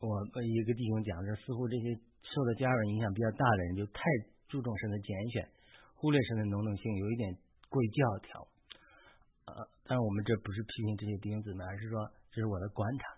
[0.00, 1.92] 我一个弟兄讲是，似乎这些
[2.22, 4.00] 受到加尔文影响比较大的人，就太
[4.48, 5.48] 注重神的拣选，
[5.96, 7.36] 忽略神的能动性，有一点。
[7.70, 8.48] 过于教条，
[9.54, 13.16] 呃，但是我们这不是批评这些弟兄姊妹，而是说这是我的观察。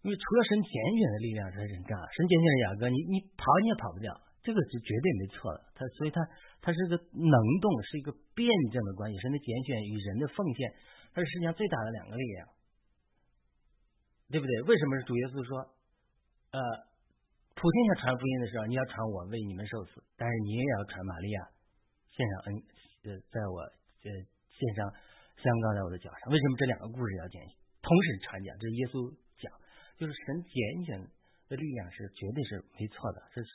[0.00, 4.08] 因为除了神拣选的力量是人干，神拣选的雅各，你你跑你也跑不掉，
[4.40, 5.60] 这个是绝对没错的。
[5.76, 6.24] 他所以他
[6.64, 9.18] 他是个能动，是一个辩证的关系。
[9.20, 10.72] 神的拣选与人的奉献，
[11.12, 12.48] 它是世界上最大的两个力量，
[14.32, 14.62] 对不对？
[14.62, 15.68] 为什么是主耶稣说，
[16.56, 16.60] 呃，
[17.52, 21.40] 普天下传福音的时候，你要传我为你们受死，但是你也要传玛利亚
[22.08, 22.48] 献上恩。
[23.04, 24.08] 在我呃
[24.56, 24.88] 献上
[25.40, 27.40] 相告在我的脚上，为什么这两个故事要讲？
[27.80, 29.08] 同时传讲，这是耶稣
[29.40, 29.48] 讲，
[29.96, 31.00] 就是神拣选
[31.48, 33.48] 的力量是绝对是没错的，这是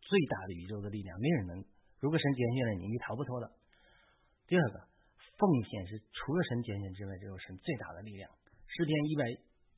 [0.00, 1.52] 最大的宇宙的力量，没人能。
[2.00, 3.52] 如果神拣选了你，你逃不脱的。
[4.48, 4.80] 第二个，
[5.36, 8.32] 奉献是除了神拣选之外，只有神最大的力量。
[8.72, 9.28] 诗篇一百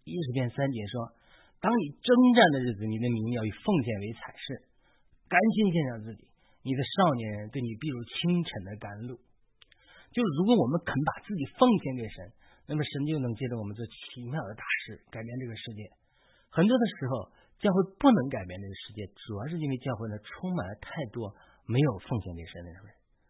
[0.06, 1.10] 一十篇三节说：
[1.58, 4.62] 当你征战的日子，你的名要以奉献为彩饰，
[5.26, 6.26] 甘心献上自己。
[6.62, 9.18] 你的少年人对你必如清晨的甘露，
[10.12, 12.32] 就是如果我们肯把自己奉献给神，
[12.66, 15.88] 那么神就能借着我们做奇妙的大事，改变这个世界。
[16.50, 21.34] 很多的时候，教会不能改变这个世界，主要是因为教会呢充满了太多
[21.66, 22.80] 没有奉献给神的人，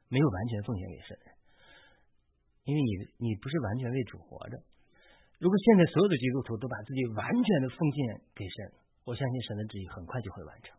[0.09, 1.17] 没有完全奉献给神。
[2.65, 4.61] 因为你你不是完全为主活着。
[5.41, 8.73] 如果现在所有的基督徒都把自己完全的奉献给神，
[9.07, 10.77] 我相信神的旨意很快就会完成。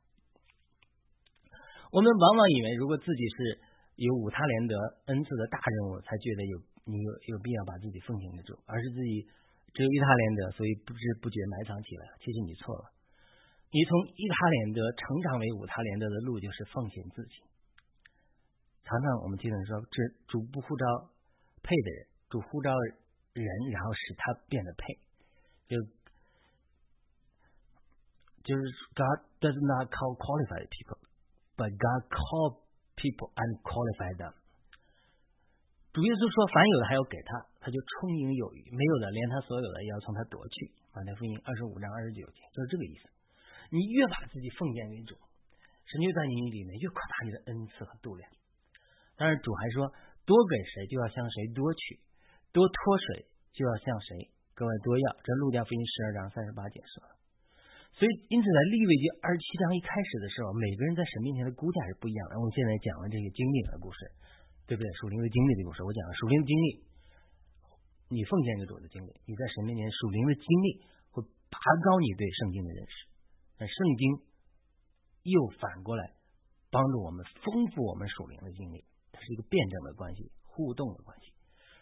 [1.91, 3.59] 我们往往以为，如果自己是
[3.99, 4.75] 有五他连德
[5.11, 6.55] 恩赐的大任务，才觉得有
[6.87, 9.27] 你有有必要把自己奉献给主，而是自己
[9.75, 12.07] 只有一他连德，所以不知不觉埋藏起来。
[12.23, 12.95] 其实你错了，
[13.69, 17.43] 你从一他连德成长为五他连德的路，就是奉献自己。
[18.87, 19.97] 常常我们经常说，这
[20.27, 20.85] 主不呼召
[21.61, 22.73] 配的人，主呼召
[23.33, 24.95] 人，然后使他变得配。
[25.67, 25.75] 就
[28.47, 28.63] 就是
[28.95, 30.97] God does not call qualified people。
[31.55, 32.63] But God call
[32.99, 34.35] people and qualify them。
[35.89, 37.31] 主耶稣说：“凡有的还要给他，
[37.63, 43.09] 他就充盈有余；没有的，连他所有的也要从他夺去。”马太福音二十五章二十九节就是这个意思。
[43.73, 45.17] 你越把自己奉献为主，
[45.89, 48.29] 神就在你里面越扩大你的恩赐和度量。
[49.17, 49.89] 但是主还说
[50.29, 51.97] ：“多给谁，就要向谁多取；
[52.53, 57.18] 多托谁，就要向谁格外多要。”这路加福音十二章三十八节说。
[57.99, 62.39] 所以，因此在立位记二十七章一开始的时候，每个人在神面前的估价是不一样的。
[62.39, 64.07] 我们现在讲了这个经历的故事，
[64.63, 64.87] 对不对？
[65.03, 66.67] 属灵的经历的故事，我讲了属灵的经历，
[68.15, 70.67] 你奉献给主的经历，你在神面前属灵的经历
[71.11, 71.19] 会
[71.51, 72.95] 拔高你对圣经的认识。
[73.59, 74.23] 那圣经
[75.27, 76.15] 又反过来
[76.71, 78.79] 帮助我们丰富我们属灵的经历，
[79.11, 81.35] 它是一个辩证的关系、互动的关系。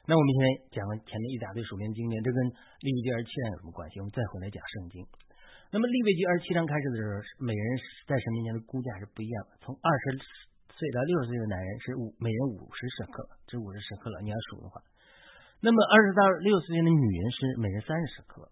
[0.09, 2.41] 那我们现在讲了前面一大堆属灵经典，这跟
[2.81, 4.01] 利未记二十七章有什么关系？
[4.01, 5.05] 我们再回来讲圣经。
[5.67, 7.65] 那么利未记二十七章开始的时候，每人
[8.07, 9.59] 在神面前的估价是不一样的。
[9.59, 10.15] 从二十
[10.71, 14.23] 岁到六十岁的男人是五，每人五十舍克，这五十舍克了。
[14.23, 14.79] 你要数的话，
[15.59, 18.47] 那么二十到六十岁的女人是每人三十舍克，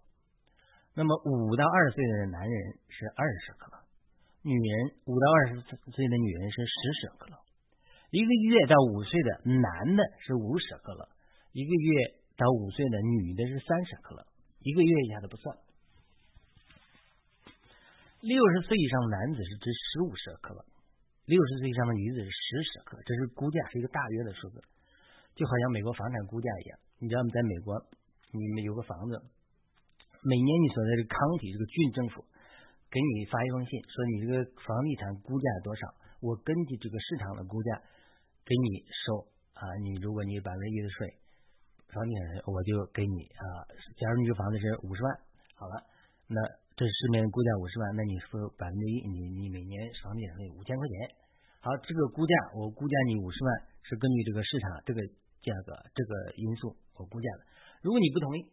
[0.92, 2.56] 那么五到二十岁的男人
[2.92, 3.88] 是二十克了，
[4.44, 7.40] 女人五到二十岁的女人是十舍克了。
[8.12, 11.08] 一个月到五岁的男的是五舍克了，
[11.56, 14.28] 一个月到五岁的女的是三舍克了，
[14.60, 15.56] 一个月以下的不算。
[18.20, 20.64] 六十岁以上的男子是值十五舍克了，
[21.26, 24.62] 六十岁以上的女子是十舍克，这是估价，是一个大约的数字，
[25.36, 26.78] 就好像美国房产估价一样。
[26.98, 27.76] 你知道吗，在美国，
[28.32, 29.20] 你们有个房子，
[30.24, 32.24] 每年你所在的康体这个郡政府
[32.90, 37.82] 给你发一封信，说你这个房地产估价多少，我根据这个市场的估价
[38.48, 39.62] 给你收啊。
[39.84, 41.20] 你如果你百分之一的税，
[41.92, 43.44] 房地产我就给你啊。
[44.00, 45.20] 假如你这房子是五十万，
[45.54, 45.84] 好了，
[46.26, 46.65] 那。
[46.76, 51.08] 这市面估价五十万，那你付百分之一，你你每年房地产费五千块钱。
[51.64, 53.48] 好，这个估价我估价你五十万
[53.80, 55.00] 是根据这个市场这个
[55.40, 57.48] 价格这个因素我估价的。
[57.80, 58.44] 如果你不同意，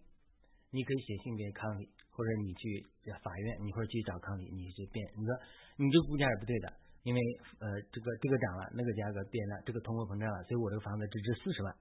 [0.71, 1.84] 你可以写信给康体，
[2.15, 2.88] 或者你去
[3.19, 5.36] 法院，你或者去找康体，你去辩，你说
[5.76, 6.71] 你这估价是不对的，
[7.03, 7.19] 因为
[7.59, 11.76] 呃这个这个涨了，那个价格变了，这个通货膨胀了，所以我这个房子只值四十万，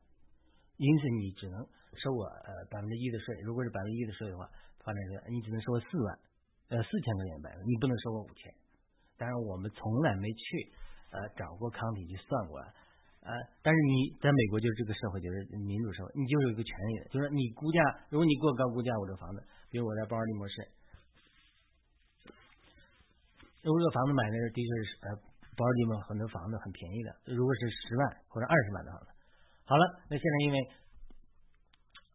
[0.75, 1.63] 因此你只能
[2.03, 3.31] 收我呃百分之一的税。
[3.47, 4.51] 如果是百分之一的税的话，
[4.83, 6.19] 房产税你只能收我四万。
[6.73, 8.49] 呃，四千块钱买的，你不能收我五千。
[9.21, 10.73] 当然，我们从来没去
[11.13, 12.57] 呃找过康体去算过，
[13.21, 13.29] 呃，
[13.61, 20.65] 但是你在美国就是这个社会，就是民主社会，你就有一个权利，就是你估价，如果你过高估价我这房子，比如我在包尔的摩市，
[23.61, 25.09] 如果这个房子买的的确是呃
[25.53, 29.13] 包尔的摩很多房子很便宜的，如果是十万或者二十万的房子，
[29.69, 30.57] 好了，那现在因为。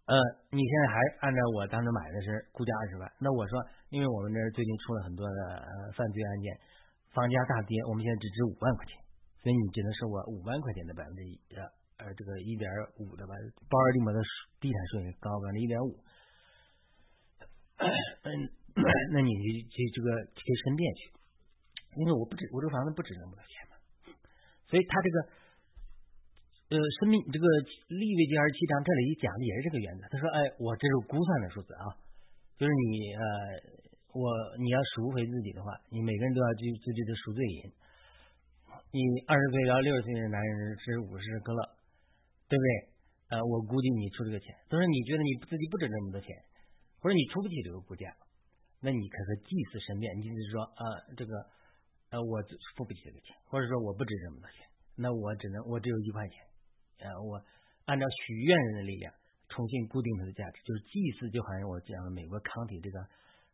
[0.07, 0.15] 呃，
[0.51, 6.59] 你现在还按照我当时买的是估价二十万，那我说，因为我们这最近出了很多的犯罪案件，
[7.15, 8.99] 房价大跌，我们现在只值五万块钱，
[9.39, 11.39] 所以你只能收我五万块钱的百分之一
[11.97, 12.67] 呃这个一点
[12.99, 13.33] 五的吧，
[13.69, 14.19] 包尔的摩的
[14.59, 15.91] 地产税高百分之一点五，
[17.77, 18.29] 嗯，
[19.15, 19.31] 那你
[19.71, 21.09] 去这个可以申辩去，
[21.95, 23.73] 因为我不止我这个房子不止那么多钱嘛，
[24.67, 25.47] 所以他这个。
[26.67, 27.47] 呃，生命这个
[27.95, 30.03] 利未记二十七章这里讲的也是这个原则。
[30.11, 31.95] 他说：“哎，我这是估算的数字啊，
[32.57, 33.21] 就是你呃，
[34.17, 34.25] 我
[34.57, 37.69] 你要赎回自己的话，你每个人都要去自己的赎罪银。
[38.89, 38.99] 你
[39.29, 41.61] 二十岁到六十岁的男人是五十克勒，
[42.49, 42.69] 对不对？
[43.29, 46.33] 呃，我估计你出这个钱，他说你觉得你自己不值这么多钱，
[46.99, 48.09] 或者你出不起这个估价，
[48.81, 50.81] 那你可和祭祀神殿，你就是说啊，
[51.15, 51.33] 这个
[52.09, 52.41] 呃，我
[52.73, 56.41] 付不起这个钱，或者说我不值这么多钱，那我只能我只有一块钱。”
[57.05, 57.37] 呃，我
[57.85, 59.13] 按照许愿人的力量
[59.49, 62.99] 重新固定它的价值，就是祭祀，就好像我讲的美国康体这个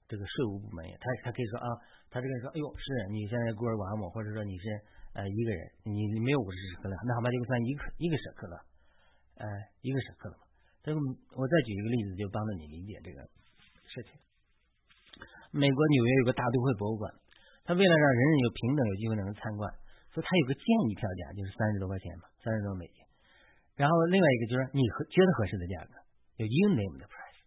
[0.08, 1.68] 这个税务部门，他他可以说啊，
[2.10, 4.66] 他这个说，哎呦，是你现在孤儿寡母，或者说你是
[5.14, 8.56] 呃一个人，你没有五十克了，那好吧，就算一个一个舍克了，
[9.38, 9.46] 呃，
[9.82, 10.44] 一个舍克了嘛。
[10.84, 13.24] 这个我再举一个例子，就帮助你理解这个
[13.88, 14.20] 事情。
[15.54, 17.14] 美国纽约有个大都会博物馆，
[17.64, 19.72] 他为了让人人有平等有机会能参观，
[20.12, 23.03] 所以他有个建议票价，就是三十多块钱嘛，三十多美金。
[23.74, 25.98] 然后另外一个就是你合觉得合适的价格，
[26.38, 27.42] 就 you name the price。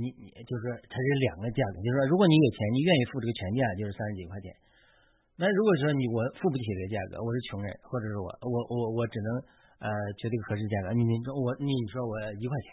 [0.00, 4.48] 你你就是说它是两个价格，就是说如果你有钱，你愿意付这个全价，就是三十几块钱。
[5.36, 9.28] 那如果说你我付不起这个价格，我是穷人，或者是我我我我只能
[9.84, 9.88] 呃
[10.18, 12.68] 觉得合适价格，你你说我你说我一块钱，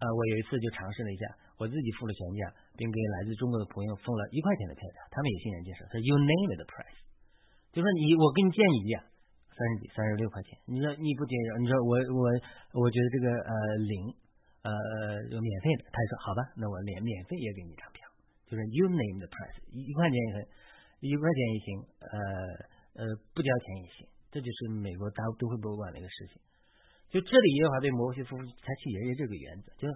[0.00, 1.28] 呃我有一次就尝试了一下，
[1.60, 5.84] 我自己付了全价，并给来自中国的朋友送了一块钱的票价，他们也欣然接受。
[5.92, 6.98] 说 you name the price，
[7.76, 9.04] 就说你我给你建议一下。
[9.58, 10.54] 三十几，三十六块钱。
[10.70, 11.58] 你说你不接受？
[11.58, 12.24] 你说我我
[12.78, 13.52] 我觉得这个呃
[13.82, 14.06] 零
[14.62, 14.70] 呃
[15.34, 18.06] 有免费的，他说好吧，那我免免费也给你一张票，
[18.46, 20.38] 就是 you name the price，一块钱也行，
[21.02, 21.66] 一块钱也行，
[22.06, 22.14] 呃
[23.02, 23.02] 呃
[23.34, 24.06] 不交钱也行。
[24.30, 26.38] 这就是美国大都会博物馆的一个事情。
[27.10, 29.92] 就这里耶和华对摩西夫妇采取也是这个原则，就是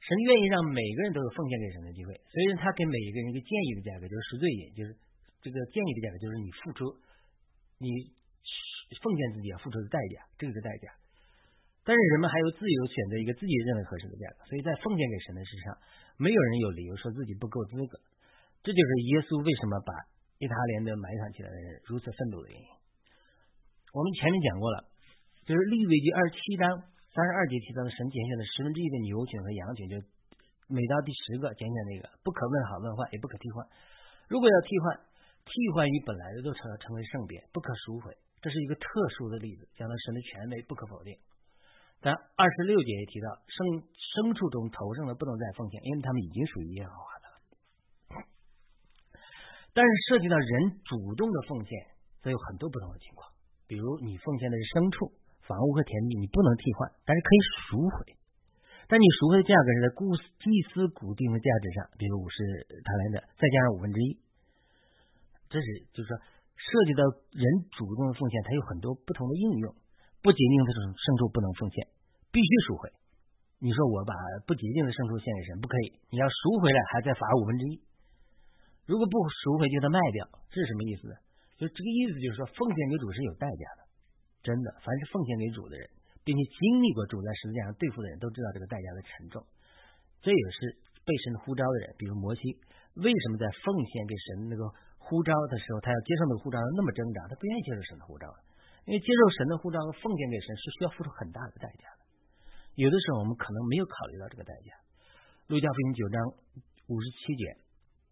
[0.00, 4.96] 神愿意让每个人都有奉献给神的机会，所以他给每一个人一个建议的价格，就是赎罪也就是
[5.44, 6.96] 这个建议的价格，就是你付出
[7.76, 8.21] 你。
[9.00, 10.92] 奉献自己要付出的代价，这个是代价。
[11.82, 15.78] 但是人们还有自由选择一个自己认为合适的价格，所以在奉献给神的事上，
[16.14, 17.98] 没有人有理由说自己不够资格。
[18.62, 19.90] 这就是耶稣为什么把
[20.38, 22.68] 意大利的埋藏起来的人如此愤怒的原因。
[23.90, 24.86] 我们前面讲过了，
[25.42, 29.98] 就是利未记二十七章三十二节提到的神拣选的十分之一的牛群和羊群，就
[30.70, 33.66] 每到第十个拣选那个不可问好问坏，也不可替换。
[34.30, 35.02] 如果要替换，
[35.42, 38.14] 替换与本来的都成成为圣别，不可赎回。
[38.42, 38.84] 这是一个特
[39.16, 41.16] 殊的例子，讲到神的权威不可否定。
[42.02, 47.36] 但二十六节也提到，牲牲畜中头上的不能再奉献，因为他们已经属于耶和华的了。
[49.72, 51.70] 但是涉及到人主动的奉献，
[52.20, 53.30] 则有很多不同的情况。
[53.70, 55.14] 比如你奉献的是牲畜、
[55.46, 57.38] 房屋和田地，你不能替换，但是可以
[57.70, 58.18] 赎回。
[58.90, 60.02] 但你赎回的价格是在祭
[60.42, 62.42] 祭司固定的价值上，比如五十
[62.82, 64.18] 塔兰的，再加上五分之一。
[65.48, 66.18] 这是就是说，
[66.56, 69.74] 涉及到人主动的奉献，它有很多不同的应用。
[70.22, 71.90] 不洁净的牲牲畜不能奉献，
[72.30, 72.86] 必须赎回。
[73.58, 74.14] 你说我把
[74.46, 75.98] 不洁净的牲畜献给神，不可以。
[76.14, 77.82] 你要赎回来，还再罚五分之一。
[78.86, 80.26] 如果不赎回，就得卖掉。
[80.50, 81.14] 这是什么意思呢？
[81.58, 83.80] 就这个意思，就是说奉献给主是有代价的。
[84.42, 85.86] 真的，凡是奉献给主的人，
[86.22, 89.42] 并且经历过主在十字架上对付的人，都知道这个代价的沉重。
[90.22, 92.58] 这也是被神呼召的人，比如摩西，
[92.98, 94.70] 为什么在奉献给神那个
[95.12, 98.24] 呼召的时候，他要接受那个呼召那么挣扎，他不愿意接受神的呼召。
[98.88, 102.02] 因为接受神的呼召和奉献给神是需要付出很大的代价的，
[102.80, 104.72] 有的时候我们可能没有考虑到这个代价。
[105.52, 106.16] 路加福音九章
[106.88, 107.44] 五十七节，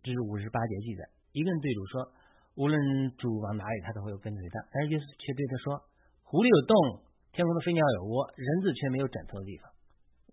[0.05, 2.13] 这是五十八节记载，一个人对主说
[2.61, 2.77] ：“无论
[3.17, 5.81] 主往哪里，他都会跟随他。”但是耶稣却对他说
[6.23, 9.67] ：“狐狸有洞，天空的飞鸟有窝，人子却没有枕头的地方。”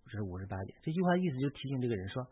[0.06, 0.70] 这是五十八节。
[0.86, 2.22] 这句话意思就提醒这个人说：“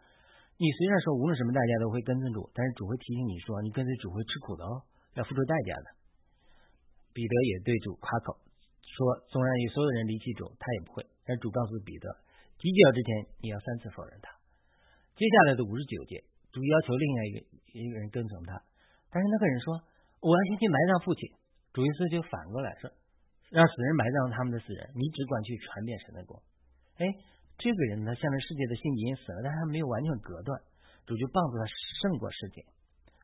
[0.57, 4.82] 你虽然说无论什么代价都会跟随主，但是主会提醒你说，你跟随主会吃苦的哦，
[5.14, 5.86] 要付出代价的。”
[7.12, 8.40] 彼得也对主夸口
[8.80, 9.00] 说
[9.32, 12.09] ：“纵然有所有人离弃主，他也不会。”但主告诉彼得
[12.57, 13.09] ：“鸡叫之前，
[13.40, 14.32] 你要三次否认他。”
[15.16, 17.36] 接下来的五十九节，主要求另外一个
[17.72, 18.57] 一个人跟从他，
[19.12, 19.80] 但是那个人说
[20.20, 21.28] ：“我要先去埋葬父亲。”
[21.76, 22.88] 主耶稣就反过来说
[23.52, 26.40] ：“让死人埋葬他们的死人，你只管去传遍神的国。”
[26.96, 27.04] 哎，
[27.59, 30.61] 这个人呢，向着世界的心已经死了，但他没有完全隔断，
[31.07, 31.64] 主就帮助他
[32.02, 32.62] 胜过世界。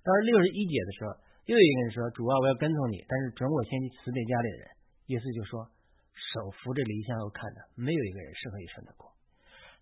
[0.04, 1.16] 到了六十一节的时候。
[1.42, 4.64] 又有一个人说：“主啊，我要跟从你，但是准我先去辞别家里的人。”
[5.10, 5.66] 耶稣就是说
[6.14, 9.10] ：“手扶着离乡而看的，没有一个人适合一生的过。”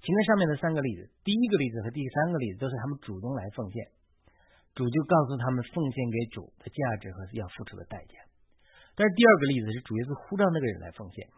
[0.00, 3.92] 请看上面的三个例子，第一个例子和第三个例子都是他们主动来奉献，
[4.72, 8.16] 主就告诉他们奉献给主的价值和要付出的代价。
[8.96, 11.28] 但是第二个例子是主耶稣呼召那个人来奉献，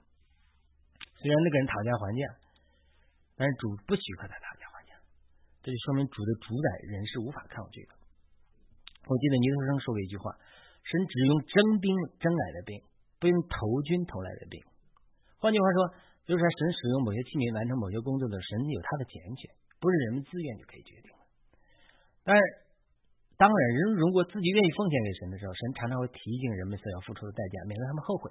[1.18, 2.22] 虽然那个人讨价还价，
[3.36, 4.92] 但是主不许可他讨价还价，
[5.62, 7.92] 这就说明主的主宰人是无法抗拒的。
[9.08, 10.30] 我记得尼德生说过一句话
[10.86, 11.90] ：“神只用征兵
[12.22, 12.78] 征来的兵，
[13.18, 14.62] 不用投军投来的兵。”
[15.42, 15.78] 换句话说，
[16.22, 19.50] 就是说神使用某些器皿完成某些工作的，神有他的拣选，
[19.82, 21.22] 不是人们自愿就可以决定的。
[22.22, 22.40] 但是，
[23.34, 28.30] 当然，人如果自己愿意奉献给神的时候，神常常会提醒人们所要付出的代价，免得他们后悔。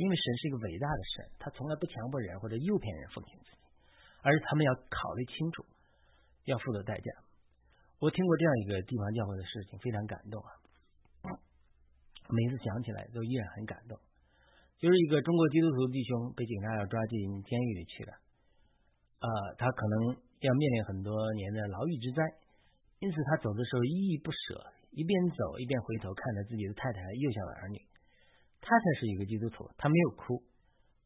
[0.00, 3.67] 因为神是一个伟大的神，他从来不强迫人或者诱骗人奉献自己，
[4.22, 5.64] 而是他们要考虑清楚
[6.44, 7.10] 要付的代价。
[7.98, 10.50] 我听过这样一个地方教会的事情，非常感动啊！
[12.30, 13.98] 每次想起来都依然很感动。
[14.78, 18.12] 就是一个中国基督徒弟兄被警察要抓进监狱里去了，
[19.18, 19.26] 啊，
[19.58, 22.22] 他可能要面临很多年的牢狱之灾，
[23.00, 24.62] 因此他走的时候依依不舍，
[24.92, 27.82] 一边走一边回头看着自己的太太幼小的儿女。
[28.60, 30.42] 太太是一个基督徒，他没有哭，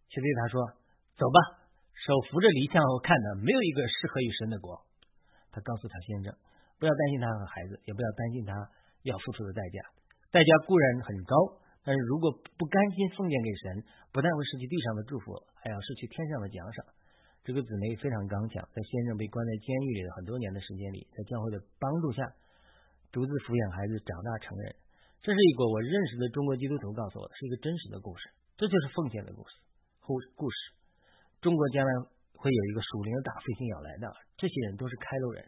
[0.09, 0.61] 却对他说
[1.17, 1.62] ：“走吧，
[1.95, 4.81] 手扶着犁向后看的，没有一个适合于神的国。”
[5.53, 6.33] 他告诉他先生。
[6.81, 8.51] 不要担心他和孩子，也不要担心他
[9.07, 9.79] 要付出的代价。
[10.35, 12.27] 代价固然很高，但是如果
[12.59, 15.31] 不甘心奉献给神，不但会失去地上的祝福，
[15.63, 16.83] 还要失去天上的奖赏。
[17.47, 22.27] 这个姊妹非常刚强，在先生被关在监狱里的很多年的时间里，在教会的帮助下，
[23.15, 24.75] 独自抚养孩子长大成人。
[25.23, 28.27] 这是一个我认识的中国基督徒告诉我的，是一个真实的故事。
[28.59, 29.55] 这就是奉献的故事。
[30.03, 30.57] 故故事，
[31.43, 31.91] 中国将来
[32.39, 34.07] 会有一个属灵的大复兴要来的，
[34.39, 35.43] 这些人都是开路人。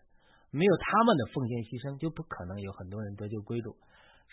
[0.50, 3.78] 没有他们的奉献牺牲，就不可能有很多人得救归主。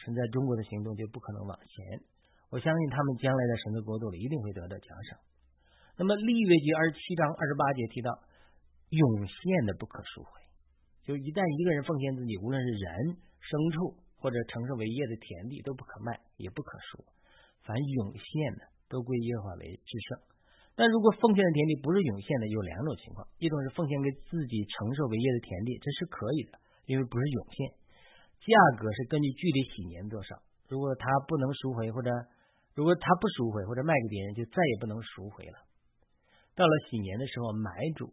[0.02, 2.02] 神在中国的行动就不可能往前。
[2.50, 5.22] 我相信他们将来在神的国度里一定会得到奖赏。
[5.98, 8.10] 那么利未记二十七章二十八节提到，
[8.90, 10.42] 涌现的不可赎回。
[11.06, 17.06] 就一旦一个人奉献自己，无论是人、牲畜或者承受为业的田地，都不可卖，也不可赎。
[17.66, 20.31] 凡涌现的，都归耶和华为至圣。
[20.82, 26.58] 但如果奉献的田地不是涌现的，有两种情况：一种是奉献给自己承受为业的田地，这是可以的，
[26.90, 27.70] 因为不是涌现，
[28.42, 28.50] 价
[28.82, 30.42] 格是根据距离几年多少。
[30.66, 32.10] 如果他不能赎回，或者
[32.74, 35.62] 如果他不赎回，或者卖给别人，就再也不能赎回了。
[36.58, 38.10] 到了几年的时候，买主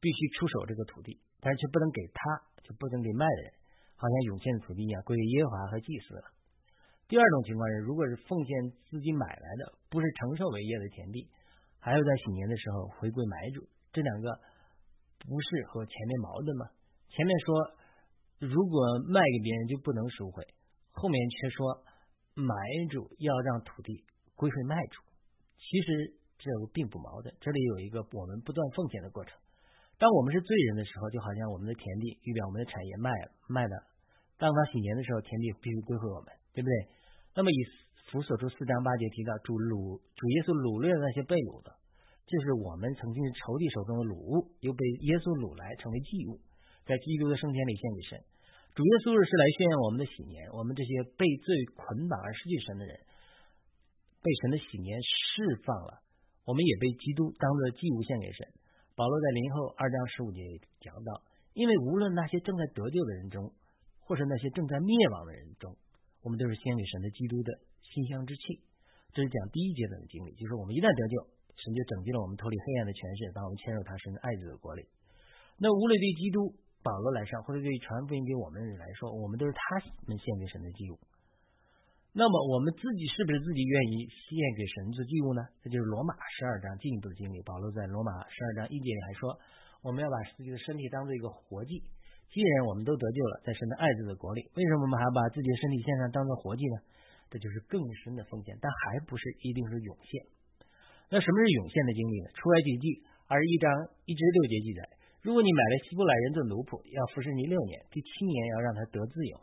[0.00, 3.52] 必须出手这个土地，但是却不能给他，就不能给卖的人，
[3.92, 6.24] 好像涌现的土地一样，归耶和华和祭司了。
[7.10, 11.26] 第二种情况是，如果是奉献自己买来的，不是承受为业的田地，
[11.82, 14.30] 还要在几年的时候回归买主，这两个
[15.18, 16.70] 不是和前面矛盾吗？
[17.10, 17.50] 前面说
[18.38, 18.78] 如果
[19.10, 20.46] 卖给别人就不能赎回，
[20.94, 21.82] 后面却说
[22.38, 22.54] 买
[22.94, 24.06] 主要让土地
[24.38, 25.02] 归回卖主。
[25.58, 27.34] 其实这个并不矛盾。
[27.40, 29.34] 这里有一个我们不断奉献的过程。
[29.98, 33.82] 当我们是罪人的时候，就好像我们的田地预表我们的产业卖了卖了。
[34.38, 36.99] 当他洗年的时候，田地必须归回我们，对不对？
[37.40, 37.64] 那么以
[38.12, 41.72] 弗所书四章八节提到主掳主耶稣掳掠的那些被掳的，
[42.28, 46.36] 就是我们曾经仇敌手中的掳物，又被耶稣掳来成为祭物，
[46.84, 48.20] 在基督的圣殿里献给神。
[48.76, 52.92] 主耶稣是来宣扬我们的喜年，我们这些被罪捆绑而失去神的人，
[54.20, 56.04] 被神的喜年释放了，
[56.44, 58.52] 我们也被基督当做祭物献给神。
[58.92, 60.44] 保罗在林后二章十五节
[60.84, 61.24] 讲到，
[61.56, 63.48] 因为无论那些正在得救的人中，
[64.04, 65.72] 或是那些正在灭亡的人中，
[66.22, 67.50] 我们都是献给神的基督的
[67.80, 68.62] 馨香之气。
[69.12, 71.14] 这是讲第一阶段的经历，就是我们一旦得救，
[71.56, 74.88] 神就拯救了我们脱离黑暗的权势，把我们牵入他神爱子的国里。
[75.58, 76.56] 那无论对基督。
[76.82, 79.60] 保罗来上，或者对传福音给我们的人来说，我们都是他
[80.08, 80.96] 们献给神的祭物。
[82.16, 85.44] 那么我们自己是不是自己愿意献给神做祭物呢？
[85.60, 87.42] 这就是罗马十二章进一步的经历。
[87.44, 89.36] 保罗在罗马十二章一节里还说，
[89.84, 91.84] 我们要把自己的身体当做一个活祭。
[92.30, 96.78] 既然我们都得救了，在神的爱子的国里，为什么我们还把自己的身体献上当做活祭呢？
[97.30, 100.22] 这就是更深的奉献，但还不是一定是涌现。
[101.10, 102.30] 那什么是涌现的经历呢？
[102.38, 103.66] 出埃及记二十一章
[104.06, 104.82] 一至六节记载。
[105.22, 109.34] 如果你买了希伯来人做奴仆，要服侍你六年，第七年要让他得自由。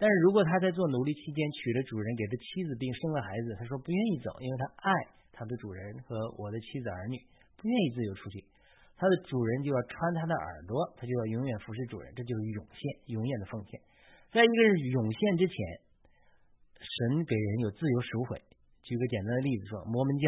[0.00, 4.88] 但是如果他在做奴隶期间娶了主人给的妻子，并生了孩子，他说不愿意走，因为他爱
[5.32, 7.20] 他的主人和我的妻子儿女，
[7.60, 8.44] 不愿意自由出去。
[8.96, 13.80] 他的主人就要穿他的耳朵，他就要永远服侍主人，这就是涌现，永远的奉献。
[14.30, 15.56] 在一个人涌现之前，
[16.78, 18.40] 神给人有自由赎回。
[18.82, 20.26] 举个简单的例子说，摩门教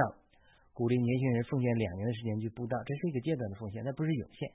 [0.73, 4.51] 鼓励年轻人奉献两年的时间去布道，这是一个阶段的奉献，那不是涌现。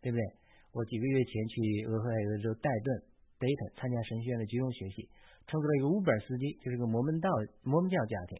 [0.00, 0.22] 对不对？
[0.70, 1.58] 我几个月前去
[1.90, 3.02] 俄亥俄州戴顿
[3.34, 5.10] 戴顿参加神学院的集中学习，
[5.48, 7.28] 乘坐了一个 Uber 司机，就是个摩门道
[7.64, 8.38] 摩门教家庭。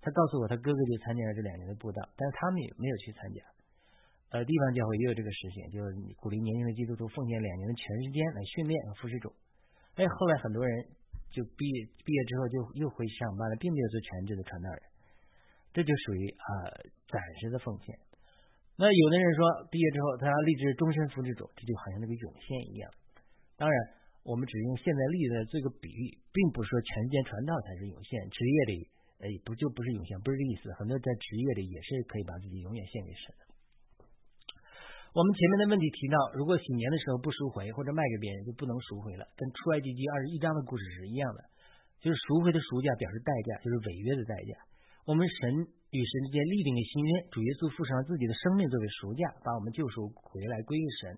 [0.00, 3.44] 他告诉我，他哥哥就参加了这两年的布道，但是他们也没有去参加。
[4.30, 9.30] 呃，地方教会也有这个实行，就是鼓励年轻的基督徒奉献两年的全时间来训练和服侍主。
[9.94, 10.74] 哎，后来很多人
[11.30, 14.82] 就毕业毕业之后就又回去上班了，并没有做全职的传道人。
[15.74, 16.70] 这就属于啊
[17.06, 17.94] 暂时的奉献。
[18.74, 22.90] 那有的人说，毕业之后他要立志终身服侍主，这就好像那个涌现一样。
[23.54, 23.76] 当然，
[24.26, 28.90] 我们只用现在例子做个比喻，并不是说全时间传道才是涌现，职业里
[29.22, 30.74] 哎不就不是涌现，不是这意思。
[30.74, 33.53] 很多在职业里也是可以把自己永远献给神的。
[35.14, 41.40] 我们前面的问题提到，如果洗年的时候不赎回或者卖给别人，就不能赎回了，跟出埃及记二十一章的故事是一样的，
[42.02, 44.58] 就是赎回的赎价表示代价，就是违约的代价。
[45.06, 45.70] 我们神。
[45.94, 51.14] 与神之间立定的新约，主耶稣付上了自己的生命作为赎价，把我们救赎回来归于神。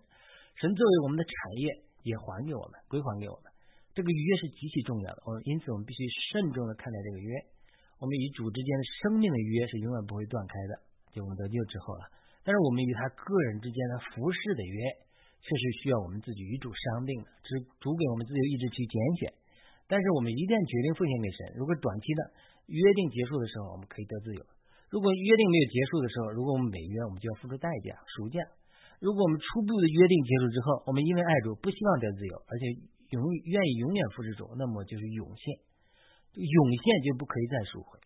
[0.52, 3.48] 神作为我们的产业，也还给我们，归还给我们。
[3.96, 7.32] 这个约是极其重要的，我们因此我们必须慎重的看待这个约。
[7.96, 10.72] 我们与主之间的生命的约是永远不会断开的，
[11.16, 12.04] 就我们得救之后了。
[12.46, 14.78] 但是我们与他个人之间的服饰的约，
[15.42, 19.34] 却是需要我们自己与主商定的，是主给我们自由意志去拣选。
[19.90, 22.20] 但是我们一旦决定奉献给神，如果短期的
[22.70, 24.46] 约定结束的时候，我们可以得自由。
[24.94, 28.38] 如果约定没有结束的时候，如果我们违约，我们就要付出代价赎价。
[29.02, 32.62] 如果我们初步的约定结束之后，我们因为爱主不希望得自由，而且
[33.10, 35.58] 永愿意永远服侍主，那么就是涌现，
[36.38, 37.98] 涌现就不可以再赎回。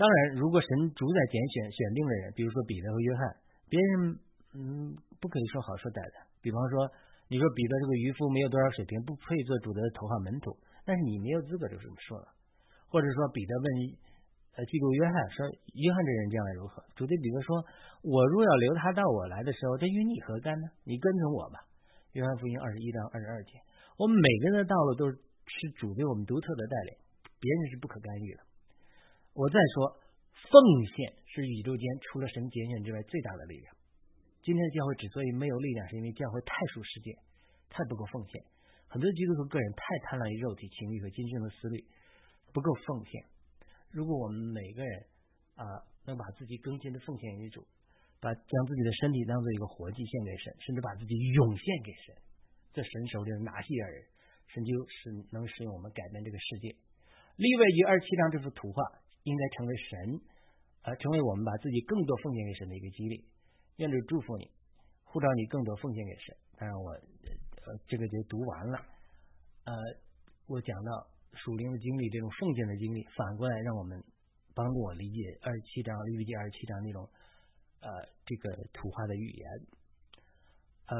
[0.00, 3.20] 当然，如果神主宰拣选选定的人，比如说彼得和约翰，
[3.68, 4.16] 别人
[4.56, 6.24] 嗯不可以说好说歹的。
[6.40, 6.88] 比方说，
[7.28, 10.56] 你说彼得这个渔夫没有多少水平，不配做主的头号门徒，
[10.88, 12.32] 但是你没有资格就这么说了。
[12.88, 13.66] 或者说彼得问。
[14.58, 15.46] 呃，记录约翰说
[15.78, 17.62] ：“约翰这人将来如何？”主对彼得说
[18.02, 20.66] ：“我若要留他到我来的时候，这与你何干呢？
[20.82, 21.62] 你跟从我吧。”
[22.18, 23.62] 约翰福音二十一章二十二节。
[23.96, 26.98] 我们每个人的道路都是是主对我们独特的带领，
[27.38, 28.42] 别人是不可干预的。
[29.32, 29.94] 我再说，
[30.50, 30.58] 奉
[30.90, 33.74] 献是宇宙间除了神拣选之外最大的力量。
[34.42, 37.14] 今天的教会之所以没有力量，是因为教会太属世界，
[37.70, 38.42] 太不够奉献。
[38.88, 41.78] 很多基督徒个人太贪婪于肉体情欲和今生的思虑，
[42.52, 43.22] 不够奉献。
[43.92, 45.06] 如果我们每个人
[45.54, 45.62] 啊
[46.06, 47.62] 能把自己更新的奉献于主，
[48.18, 52.16] 把将自己的身体当做一个活祭献给神，甚至把自己涌现给神，
[52.74, 54.02] 这神手里拿西尔人，
[54.50, 56.74] 神就是能使用我们改变这个世界。
[57.36, 58.82] 利未记二七章这幅图画
[59.30, 60.20] 应该成为神
[60.82, 63.24] 啊，成为我们把自己更多奉献给神的一个激励。
[63.76, 64.50] 愿主祝福你，
[65.04, 66.36] 呼召你更多奉献给神。
[66.58, 68.78] 当然我呃这个就读完了，
[69.64, 69.72] 呃
[70.46, 71.06] 我讲到。
[71.32, 74.02] 属灵的经历，这种奉献的经历，反过来让我们
[74.52, 77.08] 帮助我理解二十七章利未记二十七章那种
[77.78, 77.88] 呃
[78.26, 79.46] 这个图画的语言。
[80.86, 80.98] 呃，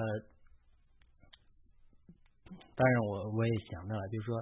[2.76, 4.40] 当然我我也想到了，就是说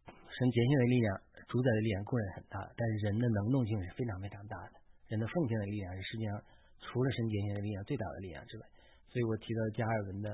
[0.00, 1.20] 神拣选的力量、
[1.52, 4.80] 主宰的力量固然很大，但是人的能动性是非常非常大的。
[5.12, 6.40] 人的奉献的力量是世界上
[6.80, 8.64] 除了神拣选的力量最大的力量之外。
[9.12, 10.32] 所以我提到加尔文的，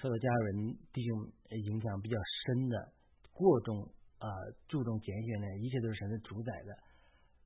[0.00, 1.28] 受到加尔文弟兄
[1.68, 2.92] 影响比较深的，
[3.36, 3.76] 过重
[4.16, 4.24] 啊
[4.66, 6.72] 注重拣选的，一切都是神的主宰的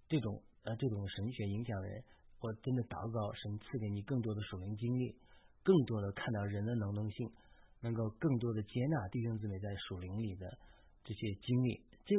[0.06, 1.98] 这种呃这种神学影响的人，
[2.38, 5.10] 我真的祷告神赐给你更多的属灵经历，
[5.64, 7.26] 更多的看到人的能动性，
[7.82, 10.46] 能够更多的接纳弟兄姊妹在属灵里的
[11.02, 11.82] 这些经历。
[12.06, 12.14] 这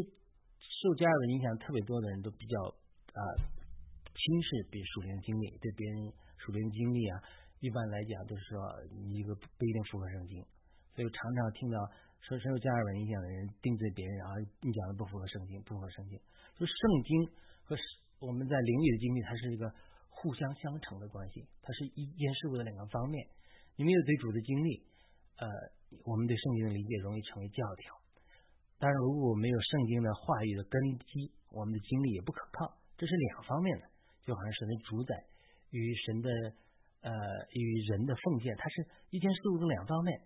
[0.82, 2.56] 受加尔文影响特别多的人都比较
[3.12, 3.22] 啊
[4.16, 7.24] 轻视比属灵经历，对别人属灵经历啊。
[7.60, 8.56] 一般来讲都是说
[9.12, 10.40] 一个不一定符合圣经，
[10.96, 11.76] 所以常常听到
[12.22, 14.32] 说受加尔文影响的人定罪别人啊，
[14.64, 16.18] 你讲的不符合圣经，不符合圣经。
[16.56, 17.28] 就圣经
[17.68, 17.76] 和
[18.20, 19.68] 我们在灵里的经历，它是一个
[20.08, 23.28] 互相相成的关系，它是一件事物的两个方面。
[23.76, 24.84] 你没有对主的经历，
[25.36, 25.48] 呃，
[26.06, 27.99] 我们对圣经的理解容易成为教条。
[28.80, 32.74] 当然，如果没有圣经的话语的根基，我们的经历也不可靠。
[32.98, 33.86] 这是两方面的，
[34.24, 35.14] 就好像神的主宰
[35.70, 36.30] 与神的。
[37.00, 37.16] 呃，
[37.56, 40.20] 与人的奉献，它是一件事物的两方面。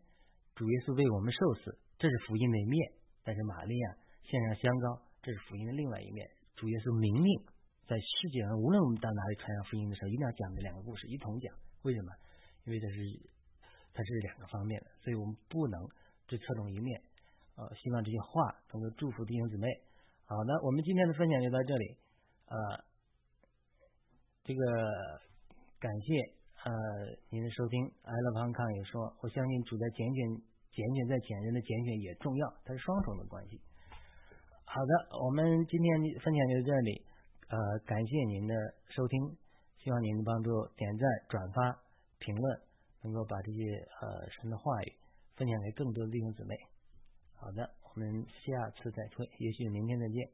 [0.56, 2.82] 主耶稣为我们受死，这是福音的一面；
[3.22, 3.86] 但是玛利亚
[4.26, 6.26] 献上香膏，这是福音的另外一面。
[6.58, 7.30] 主耶稣明令
[7.86, 11.54] 在世界上，无论我们到哪里传扬福音的时候，一定要讲这两个故事，一同讲。
[11.86, 12.10] 为什么？
[12.66, 12.98] 因为这是
[13.94, 15.78] 它是两个方面的，所以我们不能
[16.26, 16.98] 只侧重一面。
[17.56, 19.68] 呃，希望这些话能够祝福弟兄姊妹。
[20.26, 21.98] 好的，我们今天的分享就到这里。
[22.48, 22.58] 呃，
[24.44, 24.62] 这个
[25.80, 26.34] 感谢。
[26.64, 26.72] 呃，
[27.30, 30.18] 您的收听，I love Hong Kong 也说，我相信主在拣选，
[30.72, 33.60] 拣选在拣人的拣选也重要，它是双重的关系。
[34.64, 35.88] 好的，我们今天
[36.24, 37.04] 分享就到这里，
[37.52, 38.56] 呃，感谢您的
[38.96, 39.36] 收听，
[39.84, 40.50] 希望您能帮助
[40.80, 41.84] 点赞、转发、
[42.18, 42.62] 评论，
[43.04, 43.60] 能够把这些
[44.00, 44.96] 呃神的话语
[45.36, 46.56] 分享给更多的弟兄姊妹。
[47.44, 50.30] 好的，我们下次再会，也许明天再见。